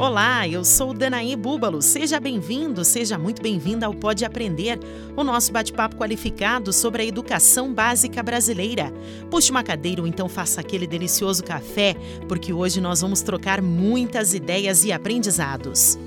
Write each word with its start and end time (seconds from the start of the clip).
Olá, 0.00 0.48
eu 0.48 0.64
sou 0.64 0.94
Danaí 0.94 1.36
Búbalo. 1.36 1.82
Seja 1.82 2.18
bem-vindo, 2.18 2.82
seja 2.86 3.18
muito 3.18 3.42
bem-vinda 3.42 3.84
ao 3.84 3.92
Pode 3.92 4.24
Aprender, 4.24 4.80
o 5.14 5.22
nosso 5.22 5.52
bate-papo 5.52 5.94
qualificado 5.94 6.72
sobre 6.72 7.02
a 7.02 7.04
educação 7.04 7.74
básica 7.74 8.22
brasileira. 8.22 8.90
Puxe 9.30 9.50
uma 9.50 9.62
cadeira 9.62 10.00
ou 10.00 10.06
então 10.06 10.26
faça 10.26 10.62
aquele 10.62 10.86
delicioso 10.86 11.44
café, 11.44 11.94
porque 12.26 12.50
hoje 12.50 12.80
nós 12.80 13.02
vamos 13.02 13.20
trocar 13.20 13.60
muitas 13.60 14.32
ideias 14.32 14.84
e 14.84 14.90
aprendizados. 14.90 15.98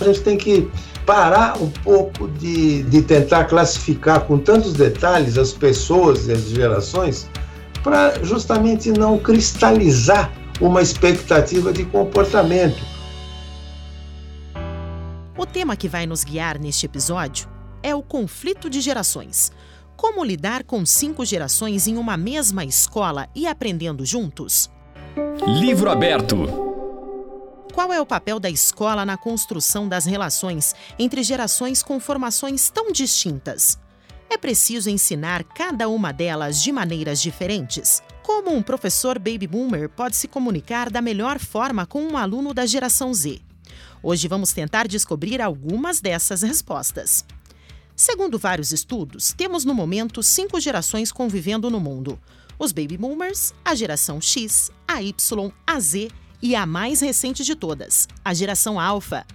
A 0.00 0.04
gente 0.04 0.20
tem 0.20 0.38
que 0.38 0.70
parar 1.04 1.60
um 1.60 1.68
pouco 1.68 2.28
de, 2.28 2.84
de 2.84 3.02
tentar 3.02 3.46
classificar 3.46 4.20
com 4.20 4.38
tantos 4.38 4.74
detalhes 4.74 5.36
as 5.36 5.52
pessoas 5.52 6.28
e 6.28 6.32
as 6.32 6.42
gerações 6.42 7.28
para 7.82 8.22
justamente 8.22 8.92
não 8.92 9.18
cristalizar 9.18 10.30
uma 10.60 10.82
expectativa 10.82 11.72
de 11.72 11.84
comportamento. 11.86 12.80
O 15.36 15.46
tema 15.46 15.74
que 15.74 15.88
vai 15.88 16.06
nos 16.06 16.22
guiar 16.22 16.58
neste 16.58 16.84
episódio 16.84 17.48
é 17.82 17.94
o 17.94 18.02
conflito 18.02 18.68
de 18.68 18.80
gerações. 18.80 19.50
Como 19.96 20.22
lidar 20.22 20.64
com 20.64 20.84
cinco 20.84 21.24
gerações 21.24 21.86
em 21.86 21.96
uma 21.96 22.16
mesma 22.16 22.62
escola 22.64 23.26
e 23.34 23.46
aprendendo 23.46 24.04
juntos? 24.04 24.70
Livro 25.46 25.90
aberto. 25.90 26.36
Qual 27.72 27.90
é 27.92 28.00
o 28.00 28.06
papel 28.06 28.38
da 28.38 28.50
escola 28.50 29.06
na 29.06 29.16
construção 29.16 29.88
das 29.88 30.04
relações 30.04 30.74
entre 30.98 31.22
gerações 31.22 31.82
com 31.82 31.98
formações 31.98 32.68
tão 32.68 32.92
distintas? 32.92 33.78
É 34.28 34.36
preciso 34.36 34.90
ensinar 34.90 35.42
cada 35.42 35.88
uma 35.88 36.12
delas 36.12 36.62
de 36.62 36.70
maneiras 36.70 37.20
diferentes? 37.20 38.02
Como 38.22 38.54
um 38.54 38.62
professor 38.62 39.18
baby 39.18 39.46
boomer 39.46 39.88
pode 39.88 40.14
se 40.14 40.28
comunicar 40.28 40.90
da 40.90 41.00
melhor 41.00 41.38
forma 41.38 41.86
com 41.86 42.02
um 42.02 42.16
aluno 42.16 42.52
da 42.52 42.66
geração 42.66 43.14
Z? 43.14 43.40
Hoje 44.02 44.28
vamos 44.28 44.52
tentar 44.52 44.86
descobrir 44.86 45.40
algumas 45.40 46.00
dessas 46.00 46.42
respostas. 46.42 47.24
Segundo 47.96 48.38
vários 48.38 48.72
estudos, 48.72 49.32
temos 49.32 49.64
no 49.64 49.74
momento 49.74 50.22
cinco 50.22 50.60
gerações 50.60 51.10
convivendo 51.10 51.70
no 51.70 51.80
mundo: 51.80 52.18
os 52.58 52.72
baby 52.72 52.98
boomers, 52.98 53.54
a 53.64 53.74
geração 53.74 54.20
X, 54.20 54.70
a 54.86 55.02
Y, 55.02 55.52
a 55.66 55.80
Z 55.80 56.10
e 56.42 56.54
a 56.54 56.66
mais 56.66 57.00
recente 57.00 57.42
de 57.42 57.54
todas, 57.54 58.06
a 58.24 58.34
geração 58.34 58.78
Alpha. 58.78 59.26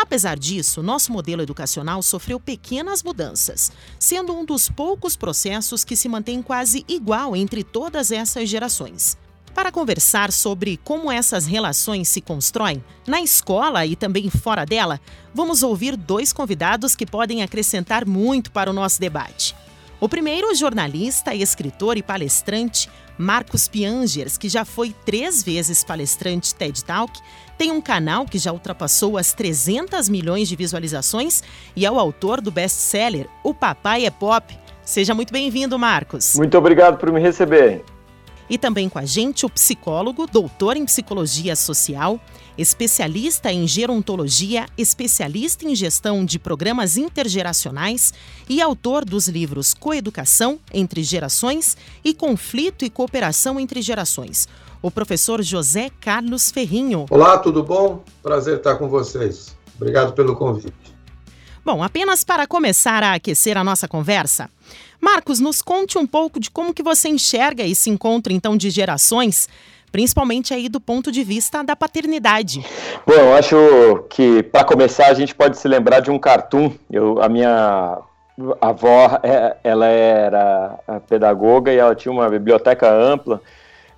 Apesar 0.00 0.38
disso, 0.38 0.80
nosso 0.80 1.12
modelo 1.12 1.42
educacional 1.42 2.00
sofreu 2.02 2.38
pequenas 2.38 3.02
mudanças, 3.02 3.72
sendo 3.98 4.32
um 4.32 4.44
dos 4.44 4.68
poucos 4.68 5.16
processos 5.16 5.82
que 5.82 5.96
se 5.96 6.08
mantém 6.08 6.40
quase 6.40 6.84
igual 6.86 7.34
entre 7.34 7.64
todas 7.64 8.12
essas 8.12 8.48
gerações. 8.48 9.18
Para 9.52 9.72
conversar 9.72 10.30
sobre 10.30 10.76
como 10.84 11.10
essas 11.10 11.46
relações 11.46 12.08
se 12.08 12.20
constroem, 12.20 12.82
na 13.08 13.20
escola 13.20 13.84
e 13.84 13.96
também 13.96 14.30
fora 14.30 14.64
dela, 14.64 15.00
vamos 15.34 15.64
ouvir 15.64 15.96
dois 15.96 16.32
convidados 16.32 16.94
que 16.94 17.04
podem 17.04 17.42
acrescentar 17.42 18.06
muito 18.06 18.52
para 18.52 18.70
o 18.70 18.72
nosso 18.72 19.00
debate. 19.00 19.52
O 20.00 20.08
primeiro, 20.08 20.54
jornalista, 20.54 21.34
escritor 21.34 21.96
e 21.96 22.04
palestrante 22.04 22.88
Marcos 23.18 23.66
Piangers, 23.66 24.38
que 24.38 24.48
já 24.48 24.64
foi 24.64 24.94
três 25.04 25.42
vezes 25.42 25.82
palestrante 25.82 26.54
TED 26.54 26.84
Talk, 26.84 27.20
tem 27.58 27.72
um 27.72 27.80
canal 27.80 28.24
que 28.24 28.38
já 28.38 28.52
ultrapassou 28.52 29.18
as 29.18 29.32
300 29.32 30.08
milhões 30.08 30.48
de 30.48 30.54
visualizações 30.54 31.42
e 31.74 31.84
é 31.84 31.90
o 31.90 31.98
autor 31.98 32.40
do 32.40 32.52
best-seller 32.52 33.26
O 33.42 33.52
Papai 33.52 34.06
é 34.06 34.10
Pop. 34.10 34.56
Seja 34.84 35.12
muito 35.12 35.32
bem-vindo, 35.32 35.76
Marcos. 35.76 36.36
Muito 36.36 36.56
obrigado 36.56 36.96
por 36.96 37.12
me 37.12 37.20
receber. 37.20 37.84
E 38.48 38.56
também 38.56 38.88
com 38.88 38.98
a 38.98 39.04
gente 39.04 39.44
o 39.44 39.50
psicólogo, 39.50 40.26
doutor 40.26 40.76
em 40.76 40.84
psicologia 40.84 41.54
social, 41.56 42.18
especialista 42.58 43.52
em 43.52 43.68
gerontologia, 43.68 44.66
especialista 44.76 45.64
em 45.64 45.76
gestão 45.76 46.24
de 46.24 46.40
programas 46.40 46.96
intergeracionais 46.96 48.12
e 48.48 48.60
autor 48.60 49.04
dos 49.04 49.28
livros 49.28 49.72
Coeducação 49.72 50.58
entre 50.74 51.04
Gerações 51.04 51.76
e 52.04 52.12
Conflito 52.12 52.84
e 52.84 52.90
Cooperação 52.90 53.60
entre 53.60 53.80
Gerações. 53.80 54.48
O 54.82 54.90
professor 54.90 55.40
José 55.40 55.90
Carlos 56.00 56.50
Ferrinho. 56.50 57.06
Olá, 57.10 57.38
tudo 57.38 57.62
bom? 57.62 58.02
Prazer 58.22 58.58
estar 58.58 58.74
com 58.74 58.88
vocês. 58.88 59.56
Obrigado 59.76 60.12
pelo 60.12 60.34
convite. 60.34 60.98
Bom, 61.64 61.82
apenas 61.82 62.24
para 62.24 62.46
começar 62.46 63.02
a 63.02 63.14
aquecer 63.14 63.56
a 63.56 63.62
nossa 63.62 63.86
conversa, 63.86 64.50
Marcos, 65.00 65.38
nos 65.38 65.62
conte 65.62 65.96
um 65.96 66.06
pouco 66.06 66.40
de 66.40 66.50
como 66.50 66.74
que 66.74 66.82
você 66.82 67.08
enxerga 67.08 67.62
esse 67.62 67.88
encontro 67.88 68.32
então 68.32 68.56
de 68.56 68.68
gerações 68.70 69.48
principalmente 69.90 70.54
aí 70.54 70.68
do 70.68 70.80
ponto 70.80 71.10
de 71.10 71.22
vista 71.22 71.62
da 71.62 71.74
paternidade. 71.74 72.64
Bom, 73.06 73.14
eu 73.14 73.34
acho 73.34 74.04
que 74.10 74.42
para 74.42 74.64
começar 74.64 75.06
a 75.06 75.14
gente 75.14 75.34
pode 75.34 75.58
se 75.58 75.66
lembrar 75.68 76.00
de 76.00 76.10
um 76.10 76.18
cartoon. 76.18 76.72
Eu, 76.90 77.20
a 77.22 77.28
minha 77.28 77.98
avó, 78.60 79.18
é, 79.22 79.56
ela 79.64 79.86
era 79.86 80.78
pedagoga 81.08 81.72
e 81.72 81.76
ela 81.76 81.94
tinha 81.94 82.12
uma 82.12 82.28
biblioteca 82.28 82.92
ampla 82.92 83.40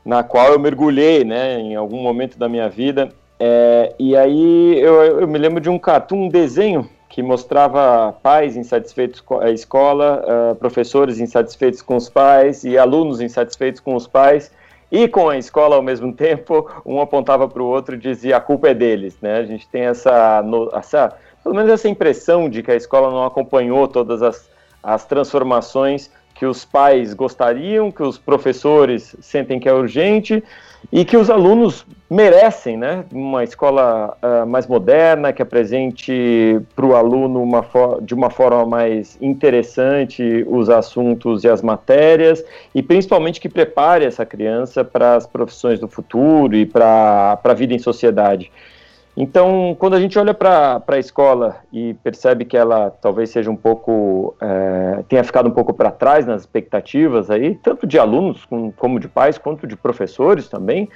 na 0.05 0.23
qual 0.23 0.53
eu 0.53 0.59
mergulhei, 0.59 1.25
né, 1.25 1.59
em 1.59 1.75
algum 1.75 2.03
momento 2.03 2.39
da 2.39 2.49
minha 2.49 2.69
vida. 2.69 3.11
É, 3.39 3.95
e 3.99 4.17
aí 4.17 4.81
eu, 4.81 5.21
eu, 5.21 5.29
me 5.29 5.39
lembro 5.39 5.61
de 5.61 5.69
um 5.69 5.79
cartoon, 5.79 6.27
um 6.27 6.29
desenho 6.29 6.89
que 7.09 7.23
mostrava 7.23 8.13
pais 8.23 8.57
insatisfeitos 8.57 9.21
com 9.21 9.41
a 9.41 9.51
escola, 9.51 10.23
uh, 10.23 10.55
professores 10.55 11.19
insatisfeitos 11.19 11.83
com 11.83 11.97
os 11.97 12.09
pais 12.09 12.63
e 12.63 12.79
alunos 12.79 13.21
insatisfeitos 13.21 13.81
com 13.81 13.97
os 13.97 14.07
pais 14.07 14.53
e 14.91 15.07
com 15.09 15.29
a 15.29 15.39
escola 15.39 15.77
ao 15.77 15.83
mesmo 15.83 16.13
tempo, 16.15 16.69
um 16.85 17.01
apontava 17.01 17.49
para 17.49 17.63
o 17.63 17.67
outro 17.67 17.95
e 17.95 17.99
dizia 17.99 18.37
a 18.37 18.41
culpa 18.41 18.69
é 18.69 18.75
deles, 18.75 19.17
né? 19.21 19.39
A 19.39 19.45
gente 19.45 19.69
tem 19.69 19.83
essa, 19.83 20.43
essa, 20.73 21.17
pelo 21.43 21.55
menos 21.55 21.71
essa 21.71 21.89
impressão 21.89 22.49
de 22.49 22.63
que 22.63 22.71
a 22.71 22.77
escola 22.77 23.11
não 23.11 23.25
acompanhou 23.25 23.87
todas 23.87 24.23
as, 24.23 24.49
as 24.83 25.05
transformações 25.05 26.11
que 26.35 26.47
os 26.47 26.65
pais 26.65 27.13
gostariam, 27.13 27.91
que 27.91 28.03
os 28.03 28.17
professores 28.17 29.15
sentem 29.21 29.61
que 29.61 29.69
é 29.69 29.73
urgente 29.73 30.43
e 30.93 31.05
que 31.05 31.17
os 31.17 31.31
alunos 31.31 31.85
merecem, 32.09 32.77
né? 32.77 33.05
Uma 33.13 33.45
escola 33.45 34.17
uh, 34.21 34.47
mais 34.47 34.67
moderna, 34.67 35.33
que 35.33 35.41
apresente 35.41 36.61
para 36.75 36.85
o 36.85 36.97
aluno 36.97 37.41
uma 37.41 37.65
de 38.03 38.15
uma 38.15 38.31
forma 38.31 38.67
mais 38.67 39.17
interessante 39.21 40.45
os 40.49 40.69
assuntos 40.69 41.45
e 41.45 41.49
as 41.49 41.63
matérias 41.63 42.45
e 42.75 42.83
principalmente 42.83 43.41
que 43.41 43.49
prepare 43.49 44.05
essa 44.05 44.27
criança 44.27 44.85
para 44.85 45.15
as 45.15 45.27
profissões 45.27 45.79
do 45.79 45.87
futuro 45.87 46.57
e 46.57 46.67
para 46.67 47.39
a 47.43 47.55
vida 47.55 47.75
em 47.75 47.79
sociedade. 47.79 48.51
Então, 49.17 49.77
quando 49.79 49.95
a 49.95 50.01
gente 50.01 50.19
olha 50.19 50.33
para 50.33 50.83
a 50.87 50.99
escola 50.99 51.57
e 51.73 51.95
percebe 51.95 52.45
que 52.45 52.57
ela 52.57 52.91
talvez 52.91 53.31
seja 53.31 53.51
um 53.51 53.57
pouco, 53.57 54.37
é, 54.41 55.03
tenha 55.09 55.25
ficado 55.25 55.49
um 55.49 55.53
pouco 55.53 55.75
para 55.75 55.91
trás 55.91 56.27
nas 56.27 56.43
expectativas 56.43 57.31
aí, 57.31 57.57
tanto 57.57 57.87
de 57.87 57.99
alunos 57.99 58.47
como 58.77 59.01
de 59.01 59.09
pais, 59.09 59.37
quanto 59.37 59.67
de 59.67 59.77
professores 59.77 60.49
também, 60.49 60.89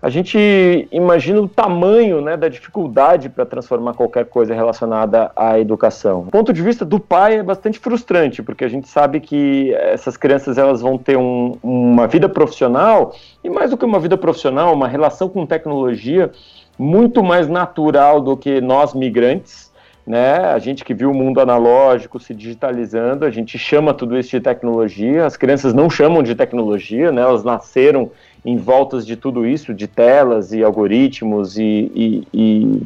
a 0.00 0.08
gente 0.08 0.88
imagina 0.92 1.40
o 1.40 1.48
tamanho 1.48 2.20
né, 2.20 2.36
da 2.36 2.48
dificuldade 2.48 3.28
para 3.28 3.44
transformar 3.44 3.94
qualquer 3.94 4.26
coisa 4.26 4.54
relacionada 4.54 5.32
à 5.34 5.58
educação. 5.58 6.22
Do 6.24 6.30
ponto 6.30 6.52
de 6.52 6.62
vista 6.62 6.84
do 6.84 7.00
pai 7.00 7.38
é 7.38 7.42
bastante 7.42 7.80
frustrante, 7.80 8.40
porque 8.40 8.64
a 8.64 8.68
gente 8.68 8.88
sabe 8.88 9.18
que 9.18 9.74
essas 9.74 10.16
crianças 10.16 10.56
elas 10.56 10.80
vão 10.80 10.96
ter 10.96 11.18
um, 11.18 11.58
uma 11.60 12.06
vida 12.06 12.28
profissional, 12.28 13.12
e 13.42 13.50
mais 13.50 13.70
do 13.70 13.76
que 13.76 13.84
uma 13.84 13.98
vida 13.98 14.16
profissional, 14.16 14.72
uma 14.72 14.86
relação 14.86 15.28
com 15.28 15.44
tecnologia 15.44 16.30
muito 16.78 17.22
mais 17.22 17.48
natural 17.48 18.20
do 18.20 18.36
que 18.36 18.60
nós 18.60 18.94
migrantes, 18.94 19.68
né? 20.06 20.38
A 20.38 20.58
gente 20.58 20.84
que 20.84 20.94
viu 20.94 21.10
o 21.10 21.14
mundo 21.14 21.38
analógico 21.38 22.18
se 22.18 22.32
digitalizando, 22.32 23.26
a 23.26 23.30
gente 23.30 23.58
chama 23.58 23.92
tudo 23.92 24.18
isso 24.18 24.30
de 24.30 24.40
tecnologia. 24.40 25.26
As 25.26 25.36
crianças 25.36 25.74
não 25.74 25.90
chamam 25.90 26.22
de 26.22 26.34
tecnologia, 26.34 27.12
né? 27.12 27.20
Elas 27.20 27.44
nasceram 27.44 28.10
em 28.42 28.56
voltas 28.56 29.04
de 29.06 29.16
tudo 29.16 29.46
isso, 29.46 29.74
de 29.74 29.86
telas 29.86 30.52
e 30.52 30.62
algoritmos 30.62 31.58
e, 31.58 31.92
e, 31.94 32.28
e 32.32 32.82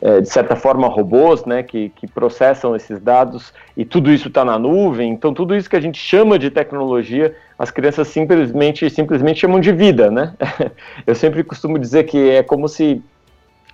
é, 0.00 0.20
de 0.20 0.28
certa 0.28 0.54
forma 0.54 0.86
robôs, 0.86 1.44
né? 1.44 1.64
Que, 1.64 1.88
que 1.88 2.06
processam 2.06 2.76
esses 2.76 3.00
dados 3.00 3.52
e 3.76 3.84
tudo 3.84 4.12
isso 4.12 4.28
está 4.28 4.44
na 4.44 4.56
nuvem. 4.56 5.10
Então 5.10 5.34
tudo 5.34 5.56
isso 5.56 5.68
que 5.68 5.76
a 5.76 5.80
gente 5.80 5.98
chama 5.98 6.38
de 6.38 6.48
tecnologia, 6.48 7.34
as 7.58 7.72
crianças 7.72 8.06
simplesmente 8.06 8.88
simplesmente 8.88 9.40
chamam 9.40 9.58
de 9.58 9.72
vida, 9.72 10.12
né? 10.12 10.34
Eu 11.04 11.16
sempre 11.16 11.42
costumo 11.42 11.76
dizer 11.76 12.04
que 12.04 12.30
é 12.30 12.42
como 12.42 12.68
se 12.68 13.02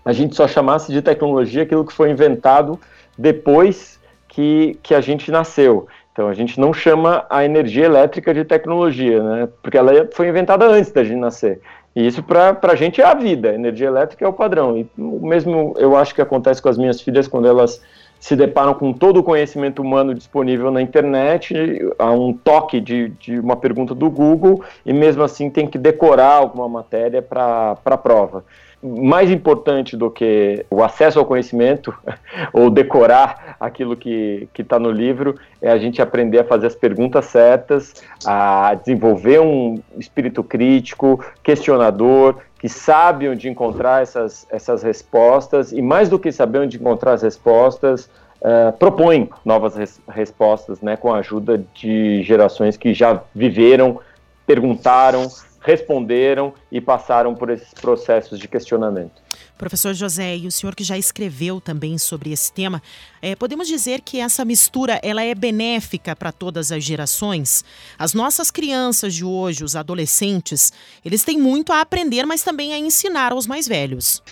a 0.08 0.12
gente 0.14 0.34
só 0.34 0.48
chamasse 0.48 0.90
de 0.90 1.02
tecnologia 1.02 1.64
aquilo 1.64 1.84
que 1.84 1.92
foi 1.92 2.10
inventado 2.10 2.80
depois 3.18 4.00
que, 4.26 4.78
que 4.82 4.94
a 4.94 5.02
gente 5.02 5.30
nasceu. 5.30 5.86
Então 6.10 6.28
a 6.28 6.32
gente 6.32 6.58
não 6.58 6.72
chama 6.72 7.26
a 7.28 7.44
energia 7.44 7.84
elétrica 7.84 8.32
de 8.32 8.42
tecnologia, 8.42 9.22
né? 9.22 9.48
Porque 9.60 9.76
ela 9.76 10.08
foi 10.14 10.28
inventada 10.28 10.64
antes 10.66 10.90
da 10.92 11.04
gente 11.04 11.18
nascer. 11.18 11.60
E 11.94 12.06
isso 12.06 12.22
para 12.22 12.58
a 12.62 12.74
gente 12.74 13.02
é 13.02 13.04
a 13.04 13.12
vida. 13.12 13.50
A 13.50 13.54
energia 13.54 13.86
elétrica 13.86 14.24
é 14.24 14.28
o 14.28 14.32
padrão. 14.32 14.78
E 14.78 14.88
o 14.96 15.26
mesmo 15.26 15.74
eu 15.76 15.94
acho 15.94 16.14
que 16.14 16.22
acontece 16.22 16.62
com 16.62 16.70
as 16.70 16.78
minhas 16.78 17.02
filhas 17.02 17.28
quando 17.28 17.46
elas 17.46 17.78
se 18.18 18.34
deparam 18.34 18.72
com 18.72 18.94
todo 18.94 19.18
o 19.18 19.22
conhecimento 19.22 19.82
humano 19.82 20.14
disponível 20.14 20.70
na 20.70 20.80
internet, 20.80 21.54
a 21.98 22.10
um 22.12 22.32
toque 22.32 22.80
de, 22.80 23.10
de 23.10 23.38
uma 23.38 23.56
pergunta 23.56 23.94
do 23.94 24.10
Google, 24.10 24.64
e 24.86 24.92
mesmo 24.92 25.22
assim 25.22 25.50
tem 25.50 25.66
que 25.66 25.76
decorar 25.76 26.32
alguma 26.32 26.66
matéria 26.66 27.20
para 27.20 27.76
a 27.84 27.96
prova 27.98 28.42
mais 28.82 29.30
importante 29.30 29.96
do 29.96 30.10
que 30.10 30.64
o 30.70 30.82
acesso 30.82 31.18
ao 31.18 31.24
conhecimento 31.24 31.92
ou 32.52 32.70
decorar 32.70 33.56
aquilo 33.58 33.96
que 33.96 34.48
está 34.56 34.78
no 34.78 34.90
livro 34.90 35.34
é 35.60 35.70
a 35.70 35.78
gente 35.78 36.00
aprender 36.00 36.38
a 36.38 36.44
fazer 36.44 36.68
as 36.68 36.76
perguntas 36.76 37.26
certas, 37.26 37.94
a 38.24 38.74
desenvolver 38.74 39.40
um 39.40 39.82
espírito 39.98 40.44
crítico, 40.44 41.24
questionador, 41.42 42.36
que 42.58 42.68
sabe 42.68 43.28
onde 43.28 43.48
encontrar 43.48 44.02
essas, 44.02 44.46
essas 44.50 44.82
respostas 44.82 45.72
e 45.72 45.82
mais 45.82 46.08
do 46.08 46.18
que 46.18 46.30
saber 46.30 46.60
onde 46.60 46.76
encontrar 46.76 47.12
as 47.12 47.22
respostas, 47.22 48.08
Uh, 48.40 48.70
propõe 48.78 49.28
novas 49.44 49.74
res 49.74 50.00
respostas, 50.08 50.80
né, 50.80 50.96
com 50.96 51.12
a 51.12 51.18
ajuda 51.18 51.60
de 51.74 52.22
gerações 52.22 52.76
que 52.76 52.94
já 52.94 53.20
viveram, 53.34 53.98
perguntaram, 54.46 55.26
responderam 55.60 56.52
e 56.70 56.80
passaram 56.80 57.34
por 57.34 57.50
esses 57.50 57.72
processos 57.74 58.38
de 58.38 58.48
questionamento. 58.48 59.22
Professor 59.56 59.92
José, 59.92 60.36
e 60.36 60.46
o 60.46 60.52
senhor 60.52 60.74
que 60.74 60.84
já 60.84 60.96
escreveu 60.96 61.60
também 61.60 61.98
sobre 61.98 62.32
esse 62.32 62.52
tema, 62.52 62.80
é, 63.20 63.34
podemos 63.34 63.66
dizer 63.66 64.00
que 64.00 64.20
essa 64.20 64.44
mistura 64.44 65.00
ela 65.02 65.22
é 65.22 65.34
benéfica 65.34 66.14
para 66.14 66.30
todas 66.30 66.70
as 66.70 66.84
gerações? 66.84 67.64
As 67.98 68.14
nossas 68.14 68.50
crianças 68.50 69.14
de 69.14 69.24
hoje, 69.24 69.64
os 69.64 69.74
adolescentes, 69.74 70.72
eles 71.04 71.24
têm 71.24 71.38
muito 71.38 71.72
a 71.72 71.80
aprender, 71.80 72.24
mas 72.24 72.42
também 72.42 72.72
a 72.72 72.78
ensinar 72.78 73.32
aos 73.32 73.46
mais 73.46 73.66
velhos. 73.66 74.22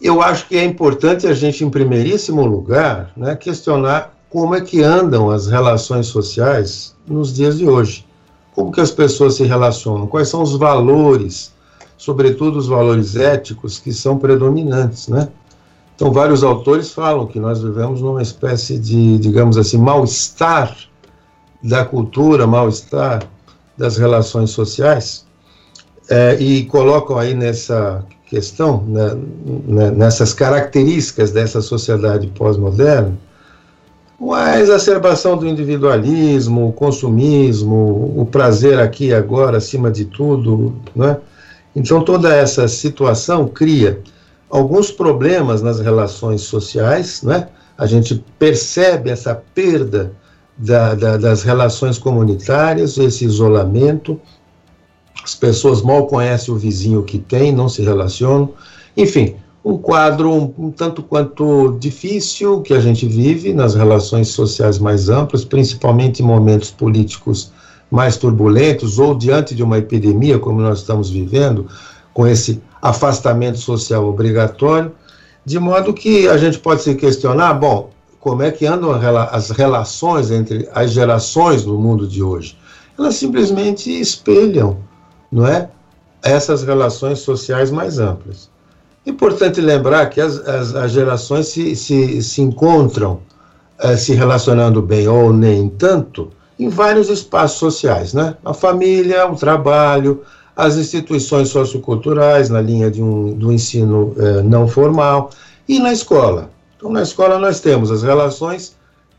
Eu 0.00 0.20
acho 0.20 0.48
que 0.48 0.56
é 0.56 0.64
importante 0.64 1.28
a 1.28 1.32
gente, 1.32 1.64
em 1.64 1.70
primeiríssimo 1.70 2.44
lugar, 2.44 3.12
né, 3.16 3.36
questionar 3.36 4.12
como 4.28 4.56
é 4.56 4.60
que 4.60 4.82
andam 4.82 5.30
as 5.30 5.46
relações 5.46 6.06
sociais 6.06 6.96
nos 7.06 7.32
dias 7.32 7.58
de 7.58 7.68
hoje 7.68 8.04
como 8.54 8.70
que 8.70 8.80
as 8.80 8.90
pessoas 8.90 9.34
se 9.34 9.44
relacionam, 9.44 10.06
quais 10.06 10.28
são 10.28 10.42
os 10.42 10.56
valores, 10.56 11.52
sobretudo 11.96 12.58
os 12.58 12.66
valores 12.66 13.16
éticos 13.16 13.78
que 13.78 13.92
são 13.92 14.18
predominantes, 14.18 15.08
né? 15.08 15.28
Então, 15.94 16.12
vários 16.12 16.42
autores 16.42 16.90
falam 16.90 17.26
que 17.26 17.38
nós 17.38 17.62
vivemos 17.62 18.00
numa 18.00 18.22
espécie 18.22 18.78
de, 18.78 19.18
digamos 19.18 19.56
assim, 19.56 19.78
mal-estar 19.78 20.76
da 21.62 21.84
cultura, 21.84 22.46
mal-estar 22.46 23.22
das 23.76 23.96
relações 23.96 24.50
sociais, 24.50 25.24
é, 26.10 26.34
e 26.40 26.64
colocam 26.64 27.18
aí 27.18 27.34
nessa 27.34 28.04
questão, 28.26 28.82
né, 28.86 29.90
nessas 29.90 30.34
características 30.34 31.30
dessa 31.30 31.60
sociedade 31.60 32.26
pós-moderna, 32.28 33.16
a 34.30 34.60
exacerbação 34.60 35.36
do 35.36 35.48
individualismo, 35.48 36.68
o 36.68 36.72
consumismo, 36.72 38.12
o 38.16 38.24
prazer 38.24 38.78
aqui 38.78 39.06
e 39.06 39.14
agora 39.14 39.56
acima 39.56 39.90
de 39.90 40.04
tudo, 40.04 40.76
né? 40.94 41.16
Então 41.74 42.02
toda 42.04 42.34
essa 42.34 42.68
situação 42.68 43.48
cria 43.48 44.00
alguns 44.48 44.90
problemas 44.90 45.62
nas 45.62 45.80
relações 45.80 46.42
sociais, 46.42 47.22
né? 47.22 47.48
A 47.76 47.86
gente 47.86 48.22
percebe 48.38 49.10
essa 49.10 49.34
perda 49.34 50.12
da, 50.56 50.94
da, 50.94 51.16
das 51.16 51.42
relações 51.42 51.98
comunitárias, 51.98 52.98
esse 52.98 53.24
isolamento, 53.24 54.20
as 55.24 55.34
pessoas 55.34 55.82
mal 55.82 56.06
conhecem 56.06 56.52
o 56.52 56.56
vizinho 56.56 57.02
que 57.02 57.18
tem, 57.18 57.50
não 57.50 57.68
se 57.68 57.82
relacionam, 57.82 58.52
enfim, 58.96 59.36
um 59.64 59.78
quadro 59.78 60.32
um, 60.32 60.52
um, 60.58 60.70
tanto 60.70 61.02
quanto 61.02 61.76
difícil 61.78 62.60
que 62.62 62.74
a 62.74 62.80
gente 62.80 63.06
vive 63.06 63.54
nas 63.54 63.74
relações 63.74 64.28
sociais 64.28 64.78
mais 64.78 65.08
amplas, 65.08 65.44
principalmente 65.44 66.22
em 66.22 66.26
momentos 66.26 66.70
políticos 66.70 67.52
mais 67.90 68.16
turbulentos 68.16 68.98
ou 68.98 69.14
diante 69.14 69.54
de 69.54 69.62
uma 69.62 69.78
epidemia 69.78 70.38
como 70.38 70.60
nós 70.60 70.78
estamos 70.78 71.10
vivendo, 71.10 71.68
com 72.12 72.26
esse 72.26 72.60
afastamento 72.80 73.58
social 73.58 74.08
obrigatório, 74.08 74.92
de 75.44 75.58
modo 75.58 75.92
que 75.92 76.28
a 76.28 76.36
gente 76.36 76.58
pode 76.58 76.82
se 76.82 76.94
questionar, 76.94 77.54
bom, 77.54 77.90
como 78.18 78.42
é 78.42 78.50
que 78.50 78.66
andam 78.66 78.92
as 78.92 79.50
relações 79.50 80.30
entre 80.30 80.68
as 80.72 80.92
gerações 80.92 81.64
no 81.64 81.76
mundo 81.76 82.06
de 82.06 82.22
hoje? 82.22 82.56
Elas 82.98 83.16
simplesmente 83.16 83.90
espelham, 84.00 84.78
não 85.30 85.46
é, 85.46 85.68
essas 86.22 86.62
relações 86.62 87.18
sociais 87.18 87.70
mais 87.70 87.98
amplas. 87.98 88.51
Importante 89.04 89.60
lembrar 89.60 90.06
que 90.10 90.20
as, 90.20 90.36
as, 90.46 90.74
as 90.74 90.92
gerações 90.92 91.48
se, 91.48 91.74
se, 91.74 92.22
se 92.22 92.40
encontram 92.40 93.20
eh, 93.78 93.96
se 93.96 94.14
relacionando 94.14 94.80
bem 94.80 95.08
ou 95.08 95.32
nem 95.32 95.68
tanto 95.68 96.30
em 96.58 96.68
vários 96.68 97.08
espaços 97.08 97.58
sociais, 97.58 98.14
né? 98.14 98.36
A 98.44 98.54
família, 98.54 99.26
o 99.28 99.34
trabalho, 99.34 100.22
as 100.56 100.76
instituições 100.76 101.48
socioculturais 101.48 102.48
na 102.48 102.60
linha 102.60 102.90
de 102.90 103.02
um, 103.02 103.32
do 103.34 103.52
ensino 103.52 104.14
eh, 104.18 104.42
não 104.42 104.68
formal 104.68 105.30
e 105.68 105.80
na 105.80 105.92
escola. 105.92 106.50
Então, 106.76 106.92
na 106.92 107.02
escola 107.02 107.38
nós 107.38 107.58
temos 107.60 107.90
as 107.90 108.04
relações 108.04 108.76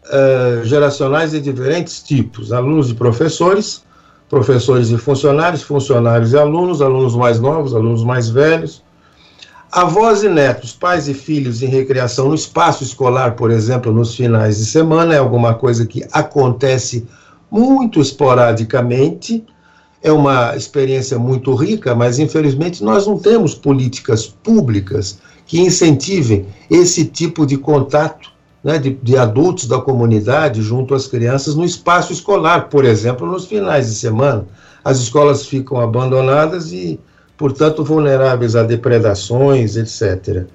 eh, 0.10 0.62
geracionais 0.64 1.32
de 1.32 1.42
diferentes 1.42 2.02
tipos, 2.02 2.54
alunos 2.54 2.90
e 2.90 2.94
professores, 2.94 3.84
professores 4.30 4.90
e 4.90 4.98
funcionários, 4.98 5.62
funcionários 5.62 6.32
e 6.32 6.38
alunos, 6.38 6.82
alunos 6.82 7.16
mais 7.16 7.40
novos, 7.40 7.76
alunos 7.76 8.04
mais 8.04 8.30
velhos, 8.30 8.82
Avós 9.76 10.22
e 10.22 10.30
netos, 10.30 10.72
pais 10.72 11.08
e 11.08 11.16
filhos 11.16 11.64
em 11.64 11.66
recreação 11.66 12.30
no 12.30 12.36
espaço 12.36 12.84
escolar, 12.84 13.36
por 13.36 13.50
exemplo, 13.50 13.92
nos 13.92 14.14
finais 14.14 14.60
de 14.60 14.68
semana, 14.68 15.16
é 15.16 15.18
alguma 15.18 15.56
coisa 15.56 15.84
que 15.84 16.06
acontece 16.12 17.08
muito 17.50 18.00
esporadicamente. 18.00 19.44
É 20.04 20.12
uma 20.12 20.56
experiência 20.56 21.18
muito 21.18 21.56
rica, 21.56 21.96
mas 21.96 22.20
infelizmente 22.20 22.84
nós 22.84 23.08
não 23.08 23.18
temos 23.18 23.56
políticas 23.56 24.28
públicas 24.28 25.18
que 25.48 25.60
incentivem 25.60 26.46
esse 26.70 27.06
tipo 27.06 27.44
de 27.44 27.58
contato 27.58 28.32
né, 28.64 28.78
de, 28.78 28.92
de, 29.02 29.18
adultos 29.18 29.66
da 29.68 29.82
comunidade 29.82 30.62
junto 30.62 30.94
às 30.94 31.08
crianças 31.08 31.56
no 31.56 31.66
espaço 31.66 32.14
escolar, 32.14 32.70
por 32.70 32.86
exemplo, 32.86 33.26
nos 33.26 33.48
finais 33.48 33.88
de 33.88 33.96
semana. 33.96 34.46
As 34.86 35.00
escolas 35.00 35.48
ficam 35.48 35.80
abandonadas 35.80 36.72
e 36.72 37.00
portanto 37.38 37.84
vulneráveis 37.84 38.56
a 38.56 38.64
depredações, 38.64 39.76
etc. 39.76 40.46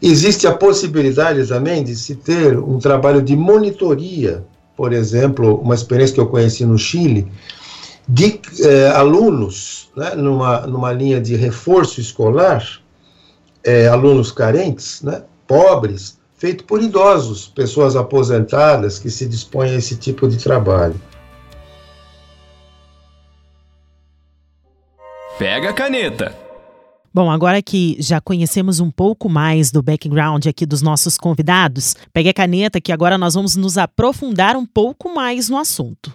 Existe 0.00 0.46
a 0.46 0.52
possibilidade 0.52 1.46
também 1.46 1.82
de 1.82 1.96
se 1.96 2.14
ter 2.14 2.58
um 2.58 2.78
trabalho 2.78 3.20
de 3.20 3.36
monitoria, 3.36 4.44
por 4.76 4.92
exemplo, 4.92 5.56
uma 5.60 5.74
experiência 5.74 6.14
que 6.14 6.20
eu 6.20 6.28
conheci 6.28 6.64
no 6.64 6.78
Chile, 6.78 7.26
de 8.08 8.40
eh, 8.62 8.88
alunos, 8.94 9.90
né, 9.96 10.14
numa, 10.14 10.66
numa 10.66 10.92
linha 10.92 11.20
de 11.20 11.34
reforço 11.36 12.00
escolar, 12.00 12.64
eh, 13.64 13.88
alunos 13.88 14.30
carentes, 14.30 15.02
né, 15.02 15.22
pobres, 15.46 16.16
feito 16.36 16.64
por 16.64 16.80
idosos, 16.80 17.48
pessoas 17.48 17.96
aposentadas 17.96 18.98
que 18.98 19.10
se 19.10 19.26
dispõem 19.26 19.72
a 19.72 19.78
esse 19.78 19.96
tipo 19.96 20.28
de 20.28 20.38
trabalho. 20.38 20.94
Pega 25.38 25.70
a 25.70 25.72
caneta. 25.72 26.36
Bom, 27.14 27.30
agora 27.30 27.62
que 27.62 27.96
já 28.00 28.20
conhecemos 28.20 28.80
um 28.80 28.90
pouco 28.90 29.28
mais 29.28 29.70
do 29.70 29.80
background 29.80 30.44
aqui 30.46 30.66
dos 30.66 30.82
nossos 30.82 31.16
convidados, 31.16 31.94
pegue 32.12 32.28
a 32.28 32.34
caneta 32.34 32.80
que 32.80 32.90
agora 32.90 33.16
nós 33.16 33.34
vamos 33.34 33.54
nos 33.54 33.78
aprofundar 33.78 34.56
um 34.56 34.66
pouco 34.66 35.14
mais 35.14 35.48
no 35.48 35.56
assunto. 35.56 36.12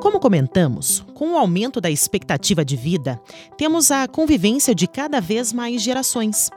Como 0.00 0.20
comentamos, 0.20 1.04
com 1.12 1.32
o 1.32 1.36
aumento 1.36 1.80
da 1.80 1.90
expectativa 1.90 2.64
de 2.64 2.76
vida, 2.76 3.20
temos 3.58 3.90
a 3.90 4.06
convivência 4.06 4.76
de 4.76 4.86
cada 4.86 5.20
vez 5.20 5.52
mais 5.52 5.82
gerações. 5.82 6.50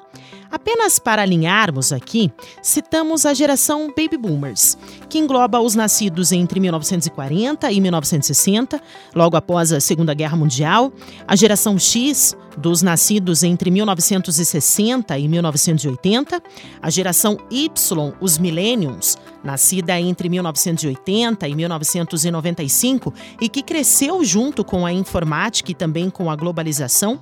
Apenas 0.52 1.00
para 1.00 1.24
alinharmos 1.24 1.92
aqui, 1.92 2.32
citamos 2.62 3.26
a 3.26 3.34
geração 3.34 3.88
Baby 3.88 4.18
Boomers, 4.18 4.78
que 5.10 5.18
engloba 5.18 5.60
os 5.60 5.74
nascidos 5.74 6.32
entre 6.32 6.60
1940 6.60 7.72
e 7.72 7.82
1960, 7.82 8.82
logo 9.16 9.36
após 9.36 9.72
a 9.74 9.80
Segunda 9.80 10.14
Guerra 10.14 10.38
Mundial, 10.38 10.94
a 11.28 11.36
geração 11.36 11.80
X, 11.80 12.36
dos 12.58 12.82
nascidos 12.82 13.44
entre 13.44 13.72
1960 13.72 15.18
e 15.18 15.28
1980, 15.28 16.42
a 16.82 16.90
geração 16.90 17.38
Y, 17.50 18.14
os 18.22 18.38
Millenniums, 18.38 19.18
nascida 19.44 20.00
entre 20.00 20.30
1980 20.30 21.48
e 21.48 21.56
1995 21.56 23.14
e 23.42 23.50
que 23.50 23.62
cresceu 23.62 24.24
junto 24.24 24.64
com 24.64 24.86
a 24.86 24.94
informática 24.94 25.72
e 25.72 25.76
também 25.76 26.10
com 26.10 26.30
a 26.32 26.36
globalização. 26.36 27.20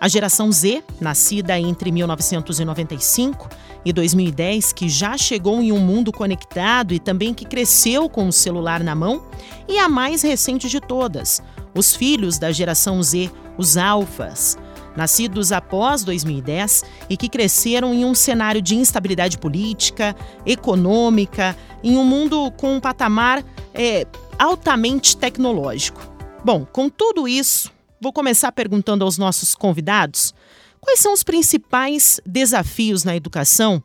A 0.00 0.08
geração 0.08 0.50
Z, 0.50 0.82
nascida 1.00 1.58
entre 1.58 1.90
1995 1.90 3.48
e 3.84 3.92
2010, 3.92 4.72
que 4.72 4.88
já 4.88 5.18
chegou 5.18 5.60
em 5.60 5.72
um 5.72 5.80
mundo 5.80 6.12
conectado 6.12 6.94
e 6.94 6.98
também 6.98 7.34
que 7.34 7.44
cresceu 7.44 8.08
com 8.08 8.28
o 8.28 8.32
celular 8.32 8.82
na 8.82 8.94
mão. 8.94 9.22
E 9.68 9.78
a 9.78 9.88
mais 9.88 10.22
recente 10.22 10.68
de 10.68 10.80
todas, 10.80 11.42
os 11.74 11.94
filhos 11.94 12.38
da 12.38 12.52
geração 12.52 13.02
Z, 13.02 13.30
os 13.56 13.76
alfas 13.76 14.56
nascidos 14.98 15.52
após 15.52 16.02
2010 16.02 16.84
e 17.08 17.16
que 17.16 17.28
cresceram 17.28 17.94
em 17.94 18.04
um 18.04 18.14
cenário 18.14 18.60
de 18.60 18.74
instabilidade 18.74 19.38
política, 19.38 20.14
econômica, 20.44 21.56
em 21.84 21.96
um 21.96 22.04
mundo 22.04 22.50
com 22.56 22.74
um 22.74 22.80
patamar 22.80 23.44
é, 23.72 24.04
altamente 24.36 25.16
tecnológico. 25.16 26.00
Bom, 26.44 26.66
com 26.66 26.88
tudo 26.88 27.28
isso, 27.28 27.70
vou 28.00 28.12
começar 28.12 28.50
perguntando 28.50 29.04
aos 29.04 29.16
nossos 29.16 29.54
convidados 29.54 30.34
quais 30.80 30.98
são 30.98 31.12
os 31.12 31.22
principais 31.22 32.20
desafios 32.26 33.04
na 33.04 33.14
educação 33.14 33.80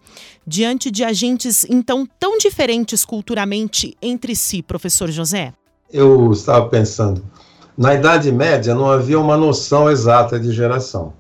diante 0.48 0.90
de 0.90 1.04
agentes 1.04 1.64
então 1.70 2.08
tão 2.20 2.40
diferentes 2.40 3.06
culturalmente 3.06 3.96
entre 4.02 4.36
si, 4.36 4.64
professor 4.64 5.12
José? 5.12 5.54
Eu 5.92 6.32
estava 6.32 6.68
pensando, 6.70 7.24
na 7.78 7.94
Idade 7.94 8.32
Média 8.32 8.76
não 8.76 8.90
havia 8.90 9.20
uma 9.20 9.38
noção 9.38 9.90
exata 9.90 10.40
de 10.40 10.52
geração. 10.52 11.14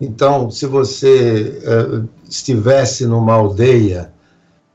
Então, 0.00 0.50
se 0.50 0.66
você 0.66 1.62
uh, 1.64 2.08
estivesse 2.28 3.06
numa 3.06 3.34
aldeia, 3.34 4.12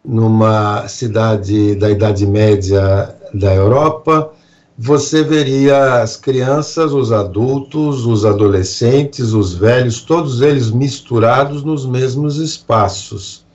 numa 0.03 0.88
cidade 0.88 1.75
da 1.75 1.89
Idade 1.89 2.25
Média 2.25 3.13
da 3.34 3.53
Europa, 3.53 4.32
você 4.77 5.24
veria 5.24 6.01
as 6.01 6.15
crianças, 6.15 6.94
os 6.94 7.12
adultos, 7.12 8.06
os 8.06 8.24
adolescentes, 8.24 9.34
os 9.34 9.53
velhos, 9.53 10.01
todos 10.01 10.41
eles 10.41 10.72
misturados 10.72 11.63
nos 11.63 11.86
mesmos 11.86 12.38
espaços. 12.38 13.46